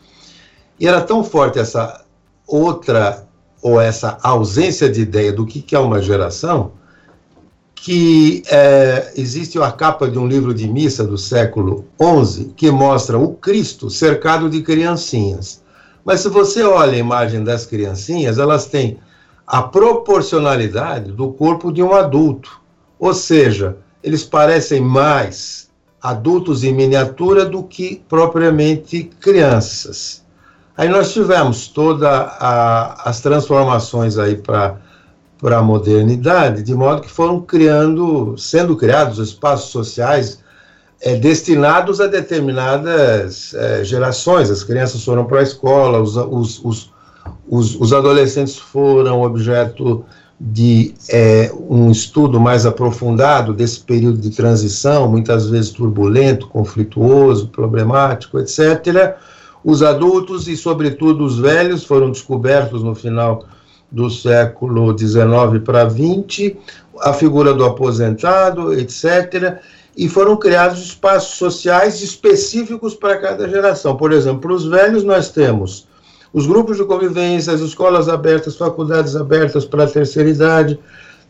E 0.79 0.87
era 0.87 1.01
tão 1.01 1.25
forte 1.25 1.59
essa 1.59 2.05
outra 2.47 3.27
ou 3.63 3.81
essa 3.81 4.19
ausência 4.23 4.91
de 4.91 5.01
ideia 5.01 5.33
do 5.33 5.47
que 5.47 5.75
é 5.75 5.79
uma 5.79 6.03
geração, 6.03 6.73
que 7.83 8.45
é, 8.49 9.13
existe 9.17 9.61
a 9.61 9.73
capa 9.73 10.09
de 10.09 10.17
um 10.17 10.29
livro 10.29 10.55
de 10.55 10.69
missa 10.69 11.03
do 11.03 11.19
século 11.19 11.85
XI 12.01 12.53
que 12.57 12.71
mostra 12.71 13.19
o 13.19 13.35
Cristo 13.35 13.91
cercado 13.91 14.49
de 14.49 14.63
criancinhas. 14.63 15.61
Mas 16.05 16.21
se 16.21 16.29
você 16.29 16.63
olha 16.63 16.93
a 16.93 16.99
imagem 16.99 17.43
das 17.43 17.67
criancinhas, 17.67 18.39
elas 18.39 18.67
têm 18.67 18.99
a 19.45 19.65
proporcionalidade 19.65 21.11
do 21.11 21.33
corpo 21.33 21.73
de 21.73 21.83
um 21.83 21.93
adulto. 21.93 22.61
Ou 23.01 23.13
seja, 23.13 23.77
eles 24.01 24.23
parecem 24.23 24.81
mais 24.81 25.69
adultos 26.01 26.63
em 26.63 26.73
miniatura 26.73 27.45
do 27.45 27.65
que 27.65 28.01
propriamente 28.09 29.11
crianças. 29.19 30.25
Aí 30.77 30.89
nós 30.89 31.13
tivemos 31.13 31.67
todas 31.67 32.09
as 32.09 33.21
transformações 33.21 34.19
aí 34.19 34.37
para 34.37 34.81
para 35.43 35.59
a 35.59 35.63
modernidade, 35.63 36.63
de 36.63 36.73
modo 36.73 37.03
que 37.03 37.11
foram 37.11 37.41
criando, 37.41 38.37
sendo 38.39 38.77
criados 38.77 39.19
espaços 39.19 39.73
sociais 39.73 40.39
é, 41.01 41.17
destinados 41.17 42.01
a 42.01 42.07
determinadas 42.07 43.53
é, 43.53 43.83
gerações. 43.83 44.49
As 44.51 44.63
crianças 44.63 45.05
foram 45.05 45.25
para 45.25 45.41
a 45.41 45.43
escola, 45.43 46.01
os, 46.01 46.17
os, 46.17 46.65
os, 46.65 46.93
os, 47.49 47.75
os 47.75 47.93
adolescentes 47.93 48.57
foram 48.57 49.23
objeto 49.23 50.05
de 50.41 50.95
é, 51.09 51.53
um 51.69 51.91
estudo 51.91 52.39
mais 52.39 52.65
aprofundado 52.65 53.53
desse 53.53 53.81
período 53.81 54.19
de 54.19 54.31
transição, 54.31 55.09
muitas 55.09 55.51
vezes 55.51 55.71
turbulento, 55.71 56.47
conflituoso, 56.47 57.49
problemático, 57.49 58.39
etc. 58.39 59.17
Os 59.65 59.83
adultos 59.83 60.47
e, 60.47 60.57
sobretudo, 60.57 61.25
os 61.25 61.37
velhos 61.37 61.83
foram 61.83 62.13
descobertos 62.13 62.85
no 62.85 62.95
final 62.95 63.45
do 63.93 64.11
século 64.11 64.97
XIX 64.99 65.63
para 65.63 65.89
XX, 65.89 66.57
a 67.01 67.13
figura 67.13 67.53
do 67.53 67.65
aposentado, 67.65 68.73
etc. 68.73 69.59
E 69.97 70.09
foram 70.09 70.37
criados 70.37 70.81
espaços 70.81 71.37
sociais 71.37 72.03
específicos 72.03 72.95
para 72.95 73.19
cada 73.19 73.49
geração. 73.49 73.95
Por 73.95 74.11
exemplo, 74.11 74.41
para 74.41 74.53
os 74.55 74.65
velhos, 74.67 75.05
nós 75.05 75.29
temos 75.31 75.87
os 76.33 76.47
grupos 76.47 76.79
de 76.79 76.85
convivência, 76.85 77.53
as 77.53 77.61
escolas 77.61 78.09
abertas, 78.09 78.57
faculdades 78.57 79.15
abertas 79.15 79.67
para 79.67 79.85
a 79.85 79.89
terceira 79.89 80.31
idade, 80.31 80.79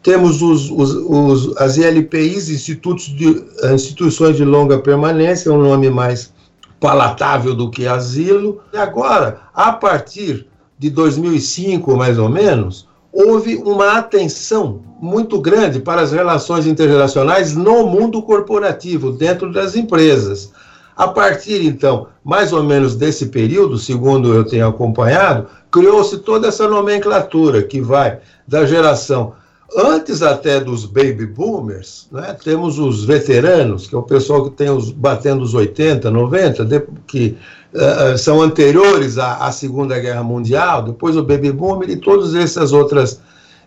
temos 0.00 0.42
os, 0.42 0.70
os, 0.70 0.94
os, 0.94 1.56
as 1.56 1.76
ILPIs, 1.76 2.48
institutos 2.48 3.06
de, 3.06 3.44
instituições 3.72 4.36
de 4.36 4.44
longa 4.44 4.78
permanência, 4.78 5.52
um 5.52 5.62
nome 5.62 5.90
mais 5.90 6.32
palatável 6.80 7.54
do 7.54 7.70
que 7.70 7.86
asilo. 7.86 8.60
E 8.72 8.76
agora, 8.76 9.40
a 9.54 9.72
partir 9.72 10.46
de 10.82 10.90
2005, 10.90 11.96
mais 11.96 12.18
ou 12.18 12.28
menos, 12.28 12.88
houve 13.12 13.54
uma 13.54 13.98
atenção 13.98 14.80
muito 15.00 15.40
grande 15.40 15.78
para 15.78 16.00
as 16.00 16.10
relações 16.10 16.66
intergeracionais 16.66 17.54
no 17.54 17.86
mundo 17.86 18.20
corporativo, 18.20 19.12
dentro 19.12 19.52
das 19.52 19.76
empresas. 19.76 20.50
A 20.96 21.06
partir, 21.06 21.64
então, 21.64 22.08
mais 22.24 22.52
ou 22.52 22.64
menos 22.64 22.96
desse 22.96 23.26
período, 23.26 23.78
segundo 23.78 24.34
eu 24.34 24.44
tenho 24.44 24.66
acompanhado, 24.66 25.46
criou-se 25.70 26.18
toda 26.18 26.48
essa 26.48 26.66
nomenclatura 26.66 27.62
que 27.62 27.80
vai 27.80 28.18
da 28.48 28.66
geração 28.66 29.34
antes 29.76 30.20
até 30.20 30.60
dos 30.60 30.84
baby 30.84 31.26
boomers, 31.26 32.08
né, 32.12 32.36
temos 32.42 32.78
os 32.78 33.04
veteranos, 33.04 33.86
que 33.86 33.94
é 33.94 33.98
o 33.98 34.02
pessoal 34.02 34.44
que 34.44 34.56
tem 34.56 34.68
os 34.68 34.90
batendo 34.90 35.42
os 35.42 35.54
80, 35.54 36.10
90, 36.10 36.64
de, 36.64 36.82
que 37.06 37.38
uh, 37.74 38.16
são 38.18 38.40
anteriores 38.40 39.18
à, 39.18 39.36
à, 39.46 39.52
Segunda 39.52 39.98
Guerra 39.98 40.22
Mundial, 40.22 40.82
depois 40.82 41.16
o 41.16 41.22
baby 41.22 41.52
boomer 41.52 41.90
e 41.90 41.96
todas 41.96 42.34
essas 42.34 42.72
outras 42.72 43.20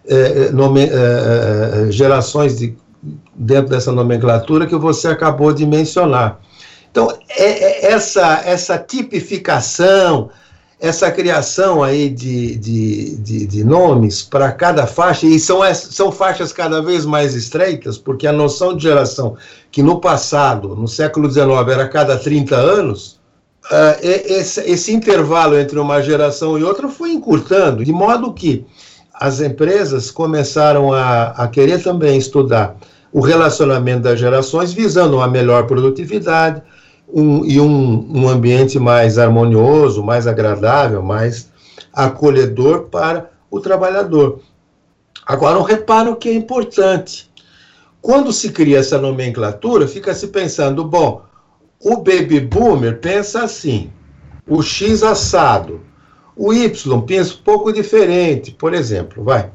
uh, 0.05 0.53
nome, 0.53 0.89
gerações 1.89 2.57
de, 2.57 2.75
dentro 3.35 3.71
dessa 3.71 3.91
nomenclatura 3.91 4.65
que 4.65 4.75
você 4.75 5.07
acabou 5.07 5.53
de 5.53 5.65
mencionar. 5.65 6.39
Então, 6.89 7.11
é, 7.29 7.43
é 7.43 7.91
essa, 7.91 8.41
essa 8.45 8.77
tipificação, 8.77 10.29
essa 10.79 11.11
criação 11.11 11.83
aí 11.83 12.09
de, 12.09 12.55
de, 12.55 13.15
de, 13.17 13.47
de 13.47 13.63
nomes 13.63 14.21
para 14.21 14.51
cada 14.51 14.87
faixa, 14.87 15.25
e 15.25 15.37
são, 15.37 15.59
são 15.73 16.11
faixas 16.11 16.53
cada 16.53 16.81
vez 16.81 17.05
mais 17.05 17.35
estreitas, 17.35 17.97
porque 17.97 18.25
a 18.25 18.31
noção 18.31 18.75
de 18.75 18.83
geração, 18.83 19.35
que 19.71 19.83
no 19.83 19.99
passado, 19.99 20.75
no 20.75 20.87
século 20.87 21.29
XIX, 21.29 21.47
era 21.69 21.87
cada 21.87 22.17
30 22.17 22.55
anos, 22.55 23.14
uh, 23.71 23.99
esse, 24.01 24.61
esse 24.61 24.93
intervalo 24.93 25.57
entre 25.57 25.79
uma 25.79 26.01
geração 26.01 26.57
e 26.57 26.63
outra 26.63 26.87
foi 26.87 27.11
encurtando, 27.11 27.83
de 27.83 27.91
modo 27.91 28.33
que 28.33 28.65
as 29.13 29.39
empresas 29.39 30.11
começaram 30.11 30.91
a, 30.91 31.27
a 31.29 31.47
querer 31.47 31.81
também 31.81 32.17
estudar 32.17 32.75
o 33.11 33.21
relacionamento 33.21 34.01
das 34.01 34.19
gerações, 34.19 34.73
visando 34.73 35.15
uma 35.15 35.27
melhor 35.27 35.65
produtividade, 35.67 36.61
um, 37.07 37.45
e 37.45 37.61
um, 37.61 38.09
um 38.13 38.27
ambiente 38.27 38.77
mais 38.79 39.17
harmonioso, 39.17 40.03
mais 40.03 40.27
agradável, 40.27 41.01
mais 41.01 41.49
acolhedor 41.93 42.89
para 42.89 43.29
o 43.49 43.59
trabalhador. 43.59 44.39
Agora, 45.25 45.57
um 45.57 45.63
reparo 45.63 46.15
que 46.15 46.29
é 46.29 46.33
importante. 46.33 47.31
Quando 48.01 48.33
se 48.33 48.51
cria 48.51 48.79
essa 48.79 48.97
nomenclatura, 48.97 49.87
fica 49.87 50.13
se 50.13 50.27
pensando, 50.27 50.83
bom, 50.83 51.21
o 51.79 51.97
baby 51.97 52.39
boomer 52.39 52.99
pensa 52.99 53.43
assim, 53.43 53.91
o 54.47 54.61
X 54.61 55.03
assado, 55.03 55.81
o 56.35 56.53
Y 56.53 57.01
pensa 57.01 57.33
um 57.33 57.43
pouco 57.43 57.71
diferente, 57.71 58.51
por 58.51 58.73
exemplo, 58.73 59.23
vai. 59.23 59.49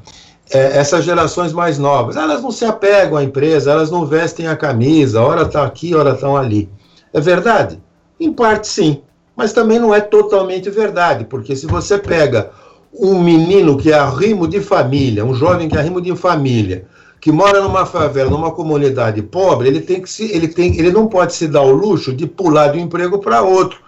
É, 0.49 0.77
essas 0.77 1.05
gerações 1.05 1.53
mais 1.53 1.77
novas, 1.77 2.17
elas 2.17 2.41
não 2.41 2.51
se 2.51 2.65
apegam 2.65 3.17
à 3.17 3.23
empresa, 3.23 3.71
elas 3.71 3.89
não 3.89 4.05
vestem 4.05 4.47
a 4.47 4.55
camisa, 4.55 5.21
hora 5.21 5.43
estão 5.43 5.61
tá 5.61 5.67
aqui, 5.67 5.95
hora 5.95 6.11
estão 6.11 6.35
ali. 6.35 6.69
É 7.13 7.21
verdade? 7.21 7.79
Em 8.19 8.33
parte 8.33 8.67
sim, 8.67 9.01
mas 9.35 9.53
também 9.53 9.79
não 9.79 9.95
é 9.95 10.01
totalmente 10.01 10.69
verdade, 10.69 11.25
porque 11.25 11.55
se 11.55 11.65
você 11.65 11.97
pega 11.97 12.51
um 12.93 13.21
menino 13.21 13.77
que 13.77 13.91
é 13.91 13.95
arrimo 13.95 14.47
de 14.47 14.59
família, 14.59 15.23
um 15.23 15.33
jovem 15.33 15.69
que 15.69 15.77
é 15.77 15.79
arrimo 15.79 16.01
de 16.01 16.15
família, 16.15 16.85
que 17.21 17.31
mora 17.31 17.61
numa 17.61 17.85
favela, 17.85 18.31
numa 18.31 18.49
comunidade 18.49 19.21
pobre, 19.21 19.67
ele 19.67 19.79
tem 19.79 20.01
que 20.01 20.09
se, 20.09 20.31
ele 20.35 20.47
tem, 20.47 20.75
ele 20.79 20.91
não 20.91 21.05
pode 21.05 21.35
se 21.35 21.47
dar 21.47 21.61
o 21.61 21.71
luxo 21.71 22.11
de 22.11 22.25
pular 22.25 22.69
de 22.69 22.79
um 22.79 22.81
emprego 22.81 23.19
para 23.19 23.43
outro. 23.43 23.79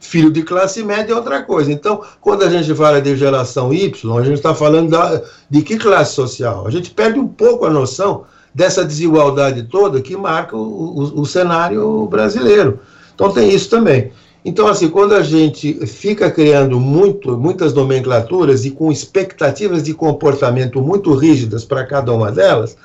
Filho 0.00 0.30
de 0.30 0.42
classe 0.42 0.82
média 0.82 1.12
é 1.12 1.16
outra 1.16 1.42
coisa. 1.42 1.70
Então, 1.70 2.02
quando 2.20 2.42
a 2.42 2.50
gente 2.50 2.74
fala 2.74 3.00
de 3.00 3.16
geração 3.16 3.72
Y, 3.72 4.18
a 4.18 4.24
gente 4.24 4.34
está 4.34 4.54
falando 4.54 4.90
da, 4.90 5.22
de 5.48 5.62
que 5.62 5.76
classe 5.76 6.14
social? 6.14 6.66
A 6.66 6.70
gente 6.70 6.90
perde 6.90 7.20
um 7.20 7.28
pouco 7.28 7.64
a 7.64 7.70
noção 7.70 8.24
dessa 8.52 8.84
desigualdade 8.84 9.62
toda 9.64 10.00
que 10.00 10.16
marca 10.16 10.56
o, 10.56 10.60
o, 10.60 11.20
o 11.20 11.26
cenário 11.26 12.06
brasileiro. 12.06 12.80
Então 13.14 13.30
tem 13.30 13.50
isso 13.50 13.70
também. 13.70 14.10
Então, 14.44 14.66
assim, 14.66 14.88
quando 14.88 15.14
a 15.14 15.22
gente 15.22 15.86
fica 15.86 16.30
criando 16.30 16.80
muito, 16.80 17.36
muitas 17.36 17.74
nomenclaturas 17.74 18.64
e 18.64 18.70
com 18.70 18.90
expectativas 18.90 19.82
de 19.82 19.92
comportamento 19.92 20.80
muito 20.80 21.14
rígidas 21.14 21.64
para 21.64 21.86
cada 21.86 22.12
uma 22.12 22.32
delas, 22.32 22.76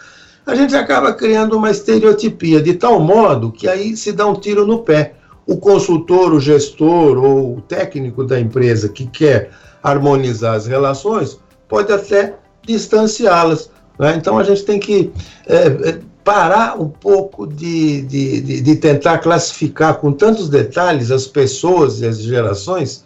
a 0.46 0.54
gente 0.54 0.76
acaba 0.76 1.14
criando 1.14 1.58
uma 1.58 1.72
estereotipia 1.72 2.62
de 2.62 2.74
tal 2.74 3.00
modo 3.00 3.52
que 3.52 3.68
aí 3.68 3.96
se 3.96 4.12
dá 4.12 4.28
um 4.28 4.36
tiro 4.36 4.68
no 4.68 4.80
pé. 4.80 5.14
O 5.48 5.58
consultor, 5.58 6.34
o 6.34 6.40
gestor 6.40 7.18
ou 7.18 7.58
o 7.58 7.62
técnico 7.62 8.24
da 8.24 8.40
empresa 8.40 8.90
que 8.90 9.06
quer 9.08 9.52
harmonizar 9.82 10.56
as 10.56 10.68
relações 10.68 11.40
pode 11.70 11.92
até 11.92 12.36
distanciá-las. 12.66 13.70
Né? 13.98 14.16
Então 14.18 14.38
a 14.38 14.44
gente 14.44 14.64
tem 14.64 14.80
que 14.80 15.12
é, 15.48 15.68
é 15.68 16.00
parar 16.26 16.82
um 16.82 16.90
pouco 16.90 17.46
de, 17.46 18.02
de, 18.02 18.42
de, 18.42 18.62
de, 18.62 18.76
tentar 18.78 19.20
classificar 19.20 20.00
com 20.00 20.12
tantos 20.12 20.50
detalhes 20.50 21.12
as 21.12 21.28
pessoas 21.28 22.02
e 22.02 22.08
as 22.08 22.20
gerações 22.20 23.06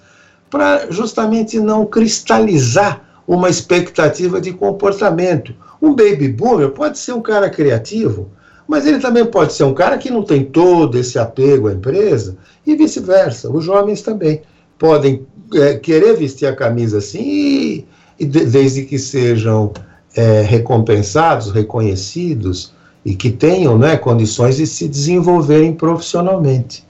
para 0.50 0.90
justamente 0.90 1.60
não 1.60 1.86
cristalizar 1.86 3.02
uma 3.28 3.50
expectativa 3.50 4.40
de 4.40 4.54
comportamento. 4.54 5.54
Um 5.82 5.94
baby 5.94 6.30
boomer 6.30 6.70
pode 6.70 6.98
ser 6.98 7.12
um 7.12 7.22
cara 7.22 7.50
criativo, 7.50 8.30
mas 8.66 8.88
ele 8.88 9.00
também 9.00 9.26
pode 9.26 9.52
ser 9.52 9.66
um 9.66 9.74
cara 9.74 9.98
que 9.98 10.10
não 10.10 10.24
tem 10.24 10.46
todo 10.46 10.98
esse 10.98 11.20
apego 11.20 11.68
à 11.68 11.74
empresa 11.74 12.38
e 12.66 12.74
vice-versa. 12.74 13.52
Os 13.52 13.66
jovens 13.66 14.02
também 14.02 14.44
podem 14.78 15.28
é, 15.56 15.74
querer 15.76 16.16
vestir 16.16 16.48
a 16.48 16.56
camisa 16.56 17.00
assim 17.00 17.22
e, 17.22 17.86
e 18.18 18.26
de, 18.26 18.46
desde 18.46 18.84
que 18.84 18.98
sejam 18.98 19.74
é, 20.16 20.42
recompensados, 20.42 21.52
reconhecidos, 21.52 22.79
e 23.06 23.16
que 23.16 23.32
tenham 23.32 23.78
né, 23.78 23.98
condições 23.98 24.58
de 24.58 24.68
se 24.68 24.88
desenvolverem 24.88 25.74
profissionalmente. 25.74 26.90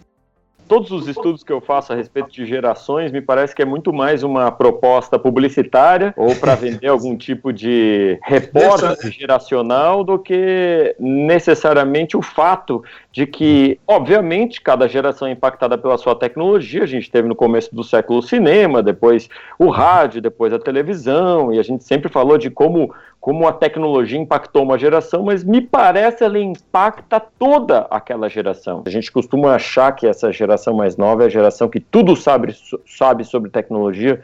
Todos 0.70 0.92
os 0.92 1.08
estudos 1.08 1.44
que 1.44 1.52
eu 1.52 1.60
faço 1.60 1.92
a 1.92 1.96
respeito 1.96 2.30
de 2.30 2.46
gerações 2.46 3.12
me 3.12 3.24
parece 3.24 3.56
que 3.56 3.62
é 3.64 3.66
muito 3.66 3.92
mais 3.92 4.22
uma 4.22 4.52
proposta 4.52 5.18
publicitária 5.18 6.14
ou 6.16 6.36
para 6.36 6.54
vender 6.54 6.86
algum 6.90 7.18
tipo 7.18 7.52
de 7.52 8.20
repórter 8.22 9.12
geracional 9.12 10.04
do 10.04 10.20
que 10.20 10.96
necessariamente 11.00 12.16
o 12.16 12.22
fato 12.22 12.84
de 13.12 13.26
que, 13.26 13.80
obviamente, 13.88 14.62
cada 14.62 14.88
geração 14.88 15.28
é 15.28 15.32
impactada 15.32 15.76
pela 15.76 15.98
sua 15.98 16.16
tecnologia. 16.16 16.84
A 16.84 16.88
gente 16.88 17.10
teve 17.10 17.28
no 17.28 17.36
começo 17.36 17.74
do 17.74 17.84
século 17.84 18.20
o 18.20 18.22
cinema, 18.22 18.84
depois 18.84 19.28
o 19.58 19.70
rádio, 19.70 20.22
depois 20.22 20.54
a 20.54 20.60
televisão, 20.60 21.52
e 21.52 21.58
a 21.58 21.64
gente 21.64 21.84
sempre 21.84 22.12
falou 22.12 22.38
de 22.38 22.52
como 22.52 22.94
como 23.20 23.48
a 23.48 23.52
tecnologia 23.52 24.18
impactou 24.18 24.64
uma 24.64 24.78
geração, 24.78 25.24
mas 25.24 25.44
me 25.44 25.60
parece 25.60 26.24
ela 26.24 26.40
impacta 26.40 27.20
toda 27.20 27.82
aquela 27.92 28.30
geração. 28.30 28.84
A 28.86 28.90
gente 28.90 29.12
costuma 29.12 29.56
achar 29.56 29.92
que 29.92 30.08
essa 30.08 30.32
geração 30.32 30.74
mais 30.74 30.96
nova 30.96 31.24
é 31.24 31.26
a 31.26 31.30
geração 31.30 31.68
que 31.68 31.80
tudo 31.80 32.16
sabe, 32.16 32.56
sabe 32.86 33.26
sobre 33.26 33.50
tecnologia, 33.50 34.24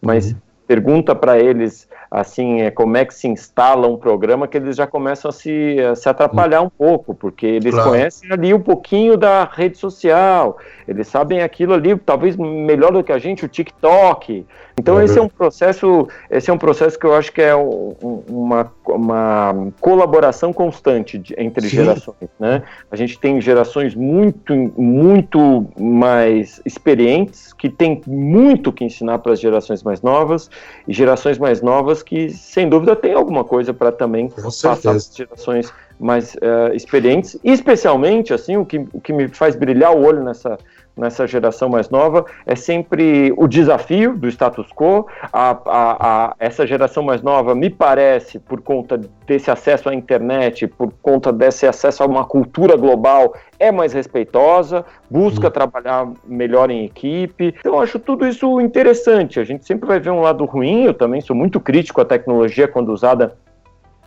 mas 0.00 0.32
uhum. 0.32 0.38
pergunta 0.66 1.14
para 1.14 1.38
eles 1.38 1.88
assim, 2.14 2.60
é, 2.60 2.70
como 2.70 2.96
é 2.96 3.04
que 3.04 3.12
se 3.12 3.26
instala 3.26 3.88
um 3.88 3.96
programa 3.96 4.46
que 4.46 4.56
eles 4.56 4.76
já 4.76 4.86
começam 4.86 5.28
a 5.28 5.32
se, 5.32 5.76
a 5.80 5.96
se 5.96 6.08
atrapalhar 6.08 6.62
um 6.62 6.70
pouco, 6.70 7.12
porque 7.12 7.44
eles 7.44 7.74
claro. 7.74 7.90
conhecem 7.90 8.30
ali 8.30 8.54
um 8.54 8.60
pouquinho 8.60 9.16
da 9.16 9.42
rede 9.44 9.76
social, 9.76 10.58
eles 10.86 11.08
sabem 11.08 11.42
aquilo 11.42 11.74
ali, 11.74 11.96
talvez 11.96 12.36
melhor 12.36 12.92
do 12.92 13.02
que 13.02 13.10
a 13.10 13.18
gente, 13.18 13.44
o 13.44 13.48
TikTok. 13.48 14.46
Então 14.78 14.98
é 14.98 15.04
esse 15.04 15.18
é 15.18 15.22
um 15.22 15.28
processo, 15.28 16.08
esse 16.30 16.50
é 16.50 16.52
um 16.52 16.58
processo 16.58 16.98
que 16.98 17.06
eu 17.06 17.14
acho 17.14 17.32
que 17.32 17.40
é 17.40 17.54
um, 17.54 17.94
uma, 18.28 18.72
uma 18.86 19.72
colaboração 19.80 20.52
constante 20.52 21.16
de, 21.16 21.34
entre 21.38 21.68
Sim. 21.68 21.76
gerações, 21.76 22.28
né? 22.38 22.62
A 22.90 22.96
gente 22.96 23.18
tem 23.18 23.40
gerações 23.40 23.94
muito, 23.94 24.52
muito 24.76 25.66
mais 25.78 26.60
experientes, 26.64 27.52
que 27.52 27.68
tem 27.68 28.00
muito 28.06 28.72
que 28.72 28.84
ensinar 28.84 29.18
para 29.18 29.32
as 29.32 29.40
gerações 29.40 29.82
mais 29.82 30.02
novas, 30.02 30.50
e 30.88 30.92
gerações 30.92 31.38
mais 31.38 31.62
novas 31.62 32.03
que, 32.04 32.30
sem 32.30 32.68
dúvida, 32.68 32.94
tem 32.94 33.14
alguma 33.14 33.44
coisa 33.44 33.72
para 33.72 33.90
também 33.90 34.28
passar 34.28 34.76
para 34.76 34.92
as 34.92 35.10
gerações 35.14 35.72
mais 35.98 36.34
uh, 36.34 36.74
experientes, 36.74 37.38
especialmente, 37.42 38.34
assim, 38.34 38.56
o 38.56 38.64
que, 38.64 38.78
o 38.92 39.00
que 39.00 39.12
me 39.12 39.28
faz 39.28 39.56
brilhar 39.56 39.94
o 39.94 40.04
olho 40.04 40.22
nessa, 40.22 40.58
nessa 40.96 41.26
geração 41.26 41.68
mais 41.68 41.90
nova 41.90 42.24
é 42.46 42.54
sempre 42.54 43.32
o 43.36 43.46
desafio 43.46 44.16
do 44.16 44.28
status 44.28 44.68
quo. 44.72 45.06
A, 45.32 45.50
a, 45.50 45.96
a, 46.26 46.36
essa 46.38 46.66
geração 46.66 47.02
mais 47.02 47.22
nova, 47.22 47.54
me 47.54 47.68
parece, 47.68 48.38
por 48.38 48.60
conta 48.60 49.00
desse 49.26 49.50
acesso 49.50 49.88
à 49.88 49.94
internet, 49.94 50.66
por 50.66 50.92
conta 51.02 51.32
desse 51.32 51.66
acesso 51.66 52.02
a 52.02 52.06
uma 52.06 52.24
cultura 52.24 52.76
global, 52.76 53.34
é 53.58 53.72
mais 53.72 53.92
respeitosa, 53.92 54.84
busca 55.10 55.46
uhum. 55.46 55.52
trabalhar 55.52 56.12
melhor 56.24 56.70
em 56.70 56.84
equipe. 56.84 57.54
Então, 57.58 57.74
eu 57.74 57.80
acho 57.80 57.98
tudo 57.98 58.26
isso 58.26 58.60
interessante. 58.60 59.40
A 59.40 59.44
gente 59.44 59.66
sempre 59.66 59.86
vai 59.88 59.98
ver 59.98 60.10
um 60.10 60.20
lado 60.20 60.44
ruim. 60.44 60.84
Eu 60.84 60.94
também 60.94 61.20
sou 61.20 61.34
muito 61.34 61.58
crítico 61.60 62.00
à 62.00 62.04
tecnologia 62.04 62.68
quando 62.68 62.90
usada 62.90 63.36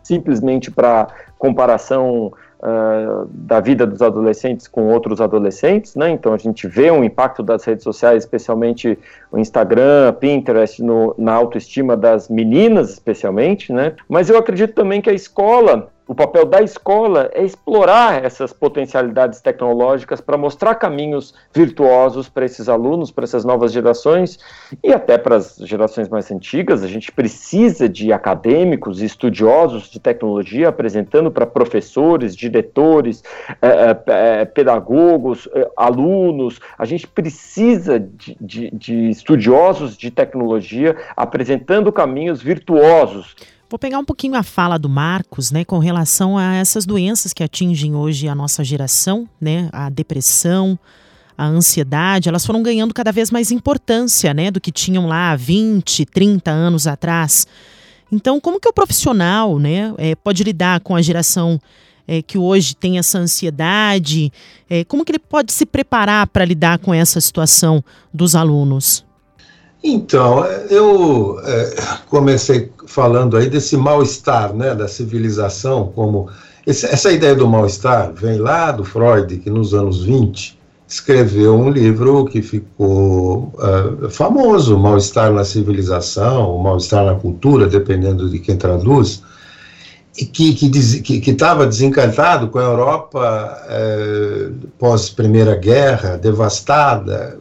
simplesmente 0.04 0.72
para 0.72 1.08
comparação 1.38 2.32
uh, 2.60 3.28
da 3.30 3.60
vida 3.60 3.86
dos 3.86 4.02
adolescentes 4.02 4.68
com 4.68 4.88
outros 4.88 5.22
adolescentes, 5.22 5.96
né? 5.96 6.10
Então 6.10 6.34
a 6.34 6.38
gente 6.38 6.68
vê 6.68 6.92
um 6.92 7.04
impacto 7.04 7.44
das 7.44 7.64
redes 7.64 7.84
sociais, 7.84 8.24
especialmente 8.24 8.98
o 9.32 9.38
Instagram, 9.38 10.14
Pinterest, 10.20 10.82
no, 10.82 11.14
na 11.18 11.34
autoestima 11.34 11.96
das 11.96 12.30
meninas, 12.30 12.92
especialmente, 12.92 13.72
né? 13.72 13.94
Mas 14.08 14.30
eu 14.30 14.38
acredito 14.38 14.74
também 14.74 15.02
que 15.02 15.10
a 15.10 15.14
escola 15.14 15.90
o 16.08 16.16
papel 16.16 16.46
da 16.46 16.62
escola 16.62 17.30
é 17.34 17.44
explorar 17.44 18.24
essas 18.24 18.54
potencialidades 18.54 19.42
tecnológicas 19.42 20.22
para 20.22 20.38
mostrar 20.38 20.76
caminhos 20.76 21.34
virtuosos 21.54 22.30
para 22.30 22.46
esses 22.46 22.70
alunos, 22.70 23.12
para 23.12 23.26
essas 23.26 23.44
novas 23.44 23.74
gerações 23.74 24.40
e 24.82 24.94
até 24.94 25.18
para 25.18 25.36
as 25.36 25.58
gerações 25.58 26.08
mais 26.08 26.32
antigas. 26.32 26.82
A 26.82 26.88
gente 26.88 27.12
precisa 27.12 27.90
de 27.90 28.14
acadêmicos 28.14 29.02
e 29.02 29.06
estudiosos 29.06 29.90
de 29.90 30.00
tecnologia 30.00 30.70
apresentando 30.70 31.30
para 31.30 31.46
professores, 31.46 32.36
diretores, 32.36 33.22
eh, 33.62 33.98
eh, 34.08 34.46
pedagogos, 34.46 35.50
eh, 35.54 35.70
alunos. 35.76 36.62
A 36.78 36.86
gente 36.86 37.06
precisa 37.06 38.00
de, 38.00 38.38
de, 38.40 38.72
de 38.72 39.10
estudiosos 39.10 39.98
de 39.98 40.10
tecnologia 40.10 40.96
apresentando 41.18 41.92
caminhos 41.92 42.42
virtuosos 42.42 43.36
Vou 43.70 43.78
pegar 43.78 44.00
um 44.00 44.06
pouquinho 44.06 44.36
a 44.36 44.44
fala 44.44 44.80
do 44.80 44.88
Marcos, 44.88 45.52
né, 45.52 45.66
com 45.66 45.78
relação 45.78 46.38
a 46.38 46.56
essas 46.56 46.86
doenças 46.86 47.34
que 47.34 47.44
atingem 47.44 47.96
hoje 47.96 48.30
a 48.30 48.34
nossa 48.34 48.64
geração, 48.64 49.28
né, 49.42 49.68
a 49.74 49.90
depressão, 49.90 50.80
a 51.38 51.46
ansiedade, 51.46 52.30
elas 52.30 52.46
foram 52.46 52.64
ganhando 52.64 52.94
cada 52.94 53.12
vez 53.12 53.30
mais 53.30 53.52
importância, 53.52 54.34
né, 54.34 54.50
do 54.50 54.62
que 54.62 54.72
tinham 54.72 55.06
lá 55.06 55.36
20, 55.36 56.06
30 56.06 56.50
anos 56.50 56.88
atrás. 56.88 57.46
Então, 58.10 58.40
como 58.40 58.58
que 58.58 58.70
o 58.70 58.74
profissional, 58.74 59.60
né, 59.60 59.94
é, 59.98 60.16
pode 60.16 60.46
lidar 60.46 60.80
com 60.80 60.96
a 60.96 61.02
geração 61.02 61.60
é, 62.08 62.22
que 62.22 62.38
hoje 62.38 62.74
tem 62.74 62.98
essa 62.98 63.20
ansiedade? 63.20 64.32
É, 64.70 64.86
como 64.86 65.04
que 65.04 65.12
ele 65.12 65.20
pode 65.20 65.52
se 65.52 65.66
preparar 65.66 66.26
para 66.28 66.46
lidar 66.46 66.80
com 66.80 66.94
essa 66.94 67.20
situação 67.20 67.84
dos 68.14 68.34
alunos? 68.34 69.06
Então, 69.90 70.44
eu 70.70 71.40
é, 71.46 71.76
comecei 72.10 72.70
falando 72.88 73.38
aí 73.38 73.50
desse 73.50 73.78
mal-estar, 73.78 74.54
né, 74.54 74.76
da 74.76 74.86
civilização, 74.86 75.94
como 75.96 76.28
esse, 76.66 76.86
essa 76.86 77.10
ideia 77.10 77.34
do 77.34 77.48
mal-estar 77.48 78.12
vem 78.14 78.38
lá 78.38 78.74
do 78.74 78.84
Freud, 78.84 79.38
que 79.38 79.50
nos 79.50 79.74
anos 79.74 80.04
20 80.04 80.60
escreveu 80.86 81.56
um 81.56 81.70
livro 81.70 82.26
que 82.26 82.42
ficou 82.42 83.54
uh, 83.56 84.10
famoso, 84.10 84.78
Mal-estar 84.78 85.32
na 85.32 85.46
civilização, 85.46 86.58
mal-estar 86.58 87.06
na 87.06 87.16
cultura, 87.16 87.66
dependendo 87.68 88.30
de 88.30 88.40
quem 88.40 88.58
traduz, 88.58 89.24
e 90.18 90.26
que 90.26 90.50
estava 90.50 91.00
que, 91.02 91.02
que, 91.02 91.20
que 91.22 91.66
desencantado 91.68 92.50
com 92.50 92.60
a 92.60 92.64
Europa 92.64 93.58
uh, 93.70 94.68
pós-Primeira 94.78 95.56
Guerra, 95.56 96.18
devastada, 96.18 97.40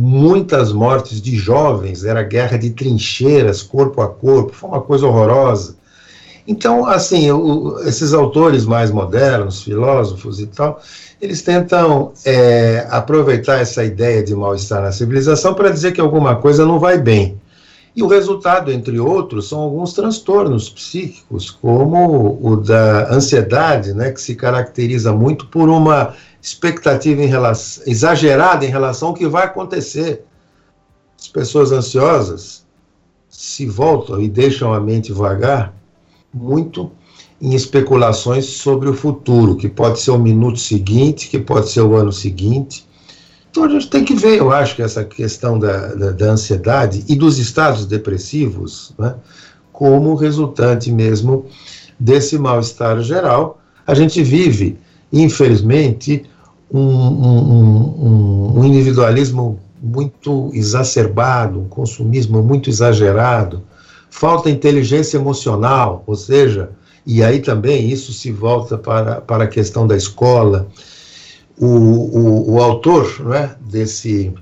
muitas 0.00 0.72
mortes 0.72 1.20
de 1.20 1.34
jovens, 1.34 2.04
era 2.04 2.22
guerra 2.22 2.56
de 2.56 2.70
trincheiras, 2.70 3.64
corpo 3.64 4.00
a 4.00 4.06
corpo, 4.06 4.52
foi 4.52 4.68
uma 4.68 4.80
coisa 4.80 5.04
horrorosa. 5.08 5.76
Então, 6.46 6.86
assim, 6.86 7.28
o, 7.32 7.80
esses 7.80 8.14
autores 8.14 8.64
mais 8.64 8.92
modernos, 8.92 9.60
filósofos 9.60 10.38
e 10.38 10.46
tal, 10.46 10.80
eles 11.20 11.42
tentam 11.42 12.12
é, 12.24 12.86
aproveitar 12.90 13.60
essa 13.60 13.84
ideia 13.84 14.22
de 14.22 14.36
mal-estar 14.36 14.80
na 14.80 14.92
civilização 14.92 15.52
para 15.52 15.68
dizer 15.68 15.90
que 15.90 16.00
alguma 16.00 16.36
coisa 16.36 16.64
não 16.64 16.78
vai 16.78 16.96
bem. 16.96 17.36
E 17.96 18.02
o 18.02 18.06
resultado, 18.06 18.70
entre 18.70 19.00
outros, 19.00 19.48
são 19.48 19.58
alguns 19.58 19.92
transtornos 19.94 20.70
psíquicos, 20.70 21.50
como 21.50 22.38
o 22.40 22.56
da 22.56 23.12
ansiedade, 23.12 23.92
né, 23.92 24.12
que 24.12 24.20
se 24.20 24.36
caracteriza 24.36 25.12
muito 25.12 25.48
por 25.48 25.68
uma 25.68 26.14
expectativa 26.40 27.22
em 27.22 27.26
relação, 27.26 27.84
exagerada 27.86 28.64
em 28.64 28.68
relação 28.70 29.08
ao 29.08 29.14
que 29.14 29.26
vai 29.26 29.44
acontecer. 29.44 30.24
As 31.18 31.28
pessoas 31.28 31.72
ansiosas 31.72 32.64
se 33.28 33.66
voltam 33.66 34.20
e 34.20 34.28
deixam 34.28 34.72
a 34.72 34.80
mente 34.80 35.12
vagar 35.12 35.74
muito 36.32 36.90
em 37.40 37.54
especulações 37.54 38.46
sobre 38.46 38.88
o 38.88 38.94
futuro, 38.94 39.56
que 39.56 39.68
pode 39.68 40.00
ser 40.00 40.10
o 40.10 40.18
minuto 40.18 40.58
seguinte, 40.58 41.28
que 41.28 41.38
pode 41.38 41.70
ser 41.70 41.82
o 41.82 41.94
ano 41.94 42.12
seguinte. 42.12 42.86
Então 43.50 43.64
a 43.64 43.68
gente 43.68 43.88
tem 43.88 44.04
que 44.04 44.14
ver, 44.14 44.38
eu 44.38 44.52
acho 44.52 44.76
que 44.76 44.82
essa 44.82 45.04
questão 45.04 45.58
da, 45.58 45.94
da, 45.94 46.10
da 46.10 46.26
ansiedade 46.26 47.04
e 47.08 47.14
dos 47.14 47.38
estados 47.38 47.86
depressivos, 47.86 48.92
né, 48.98 49.14
como 49.72 50.14
resultante 50.14 50.90
mesmo 50.90 51.46
desse 51.98 52.38
mal-estar 52.38 53.00
geral. 53.02 53.60
A 53.86 53.94
gente 53.94 54.22
vive, 54.22 54.78
infelizmente, 55.12 56.24
um, 56.70 56.80
um, 56.80 58.58
um, 58.58 58.64
individualismo 58.64 59.58
muito 59.80 60.50
exacerbado, 60.52 61.60
um 61.60 61.68
consumismo 61.68 62.42
muito 62.42 62.68
exagerado, 62.68 63.62
falta 64.10 64.50
inteligência 64.50 65.16
emocional, 65.16 66.02
ou 66.06 66.14
seja, 66.14 66.70
e 67.06 67.22
aí 67.22 67.40
também 67.40 67.88
isso 67.88 68.12
se 68.12 68.30
volta 68.30 68.76
para, 68.76 69.20
para 69.20 69.44
a 69.44 69.48
questão 69.48 69.86
da 69.86 69.96
escola. 69.96 70.68
O, 71.58 71.66
o, 71.66 72.52
o 72.52 72.62
autor 72.62 73.20
né, 73.24 73.56
desse, 73.60 74.32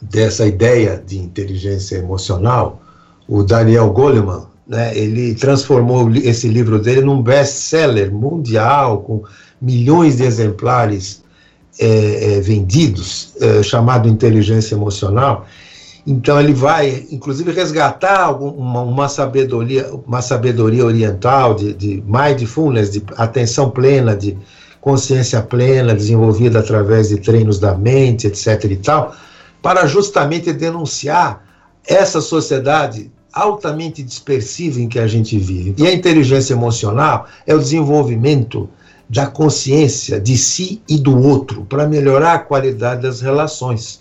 dessa 0.00 0.46
ideia 0.46 1.02
de 1.04 1.18
inteligência 1.18 1.96
emocional, 1.96 2.80
o 3.28 3.42
Daniel 3.42 3.90
Goleman, 3.90 4.46
né, 4.66 4.96
ele 4.96 5.34
transformou 5.34 6.10
esse 6.14 6.48
livro 6.48 6.78
dele 6.78 7.00
num 7.00 7.20
best-seller 7.20 8.12
mundial, 8.12 9.02
com 9.02 9.22
milhões 9.62 10.16
de 10.16 10.24
exemplares 10.24 11.22
é, 11.78 12.36
é, 12.36 12.40
vendidos, 12.40 13.32
é, 13.40 13.62
chamado 13.62 14.08
Inteligência 14.08 14.74
Emocional. 14.74 15.46
Então 16.04 16.38
ele 16.40 16.52
vai, 16.52 17.06
inclusive, 17.12 17.52
resgatar 17.52 18.32
uma, 18.32 18.82
uma 18.82 19.08
sabedoria, 19.08 19.88
uma 20.06 20.20
sabedoria 20.20 20.84
oriental 20.84 21.54
de, 21.54 21.72
de 21.72 22.02
mindfulness, 22.04 22.90
de 22.90 23.02
atenção 23.16 23.70
plena, 23.70 24.16
de 24.16 24.36
consciência 24.80 25.40
plena, 25.40 25.94
desenvolvida 25.94 26.58
através 26.58 27.08
de 27.08 27.18
treinos 27.18 27.60
da 27.60 27.72
mente, 27.76 28.26
etc. 28.26 28.64
e 28.64 28.76
tal, 28.76 29.14
para 29.62 29.86
justamente 29.86 30.52
denunciar 30.52 31.46
essa 31.86 32.20
sociedade 32.20 33.10
altamente 33.32 34.02
dispersiva 34.02 34.80
em 34.80 34.88
que 34.88 34.98
a 34.98 35.06
gente 35.06 35.38
vive. 35.38 35.74
E 35.78 35.86
a 35.86 35.94
inteligência 35.94 36.52
emocional 36.52 37.26
é 37.46 37.54
o 37.54 37.58
desenvolvimento 37.58 38.68
da 39.08 39.26
consciência 39.26 40.20
de 40.20 40.36
si 40.36 40.82
e 40.88 40.98
do 40.98 41.18
outro 41.18 41.64
para 41.64 41.86
melhorar 41.86 42.34
a 42.34 42.38
qualidade 42.38 43.02
das 43.02 43.20
relações. 43.20 44.00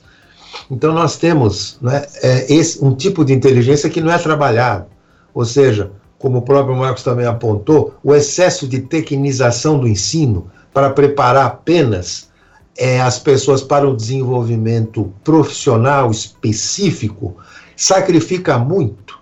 Então 0.70 0.94
nós 0.94 1.18
temos 1.18 1.78
né, 1.82 2.06
é, 2.22 2.54
esse, 2.54 2.84
um 2.84 2.96
tipo 2.96 3.24
de 3.26 3.34
inteligência 3.34 3.90
que 3.90 4.02
não 4.02 4.12
é 4.12 4.18
trabalhado, 4.18 4.86
ou 5.34 5.46
seja, 5.46 5.92
como 6.18 6.38
o 6.38 6.42
próprio 6.42 6.76
Marcos 6.76 7.04
também 7.04 7.26
apontou, 7.26 7.96
o 8.04 8.14
excesso 8.14 8.68
de 8.68 8.82
tecnização 8.82 9.80
do 9.80 9.88
ensino 9.88 10.52
para 10.74 10.90
preparar 10.90 11.46
apenas 11.46 12.30
é, 12.78 13.02
as 13.02 13.20
pessoas 13.20 13.62
para 13.62 13.88
um 13.88 13.96
desenvolvimento 13.96 15.12
profissional 15.24 16.12
específico 16.12 17.36
sacrifica 17.76 18.58
muito 18.58 19.20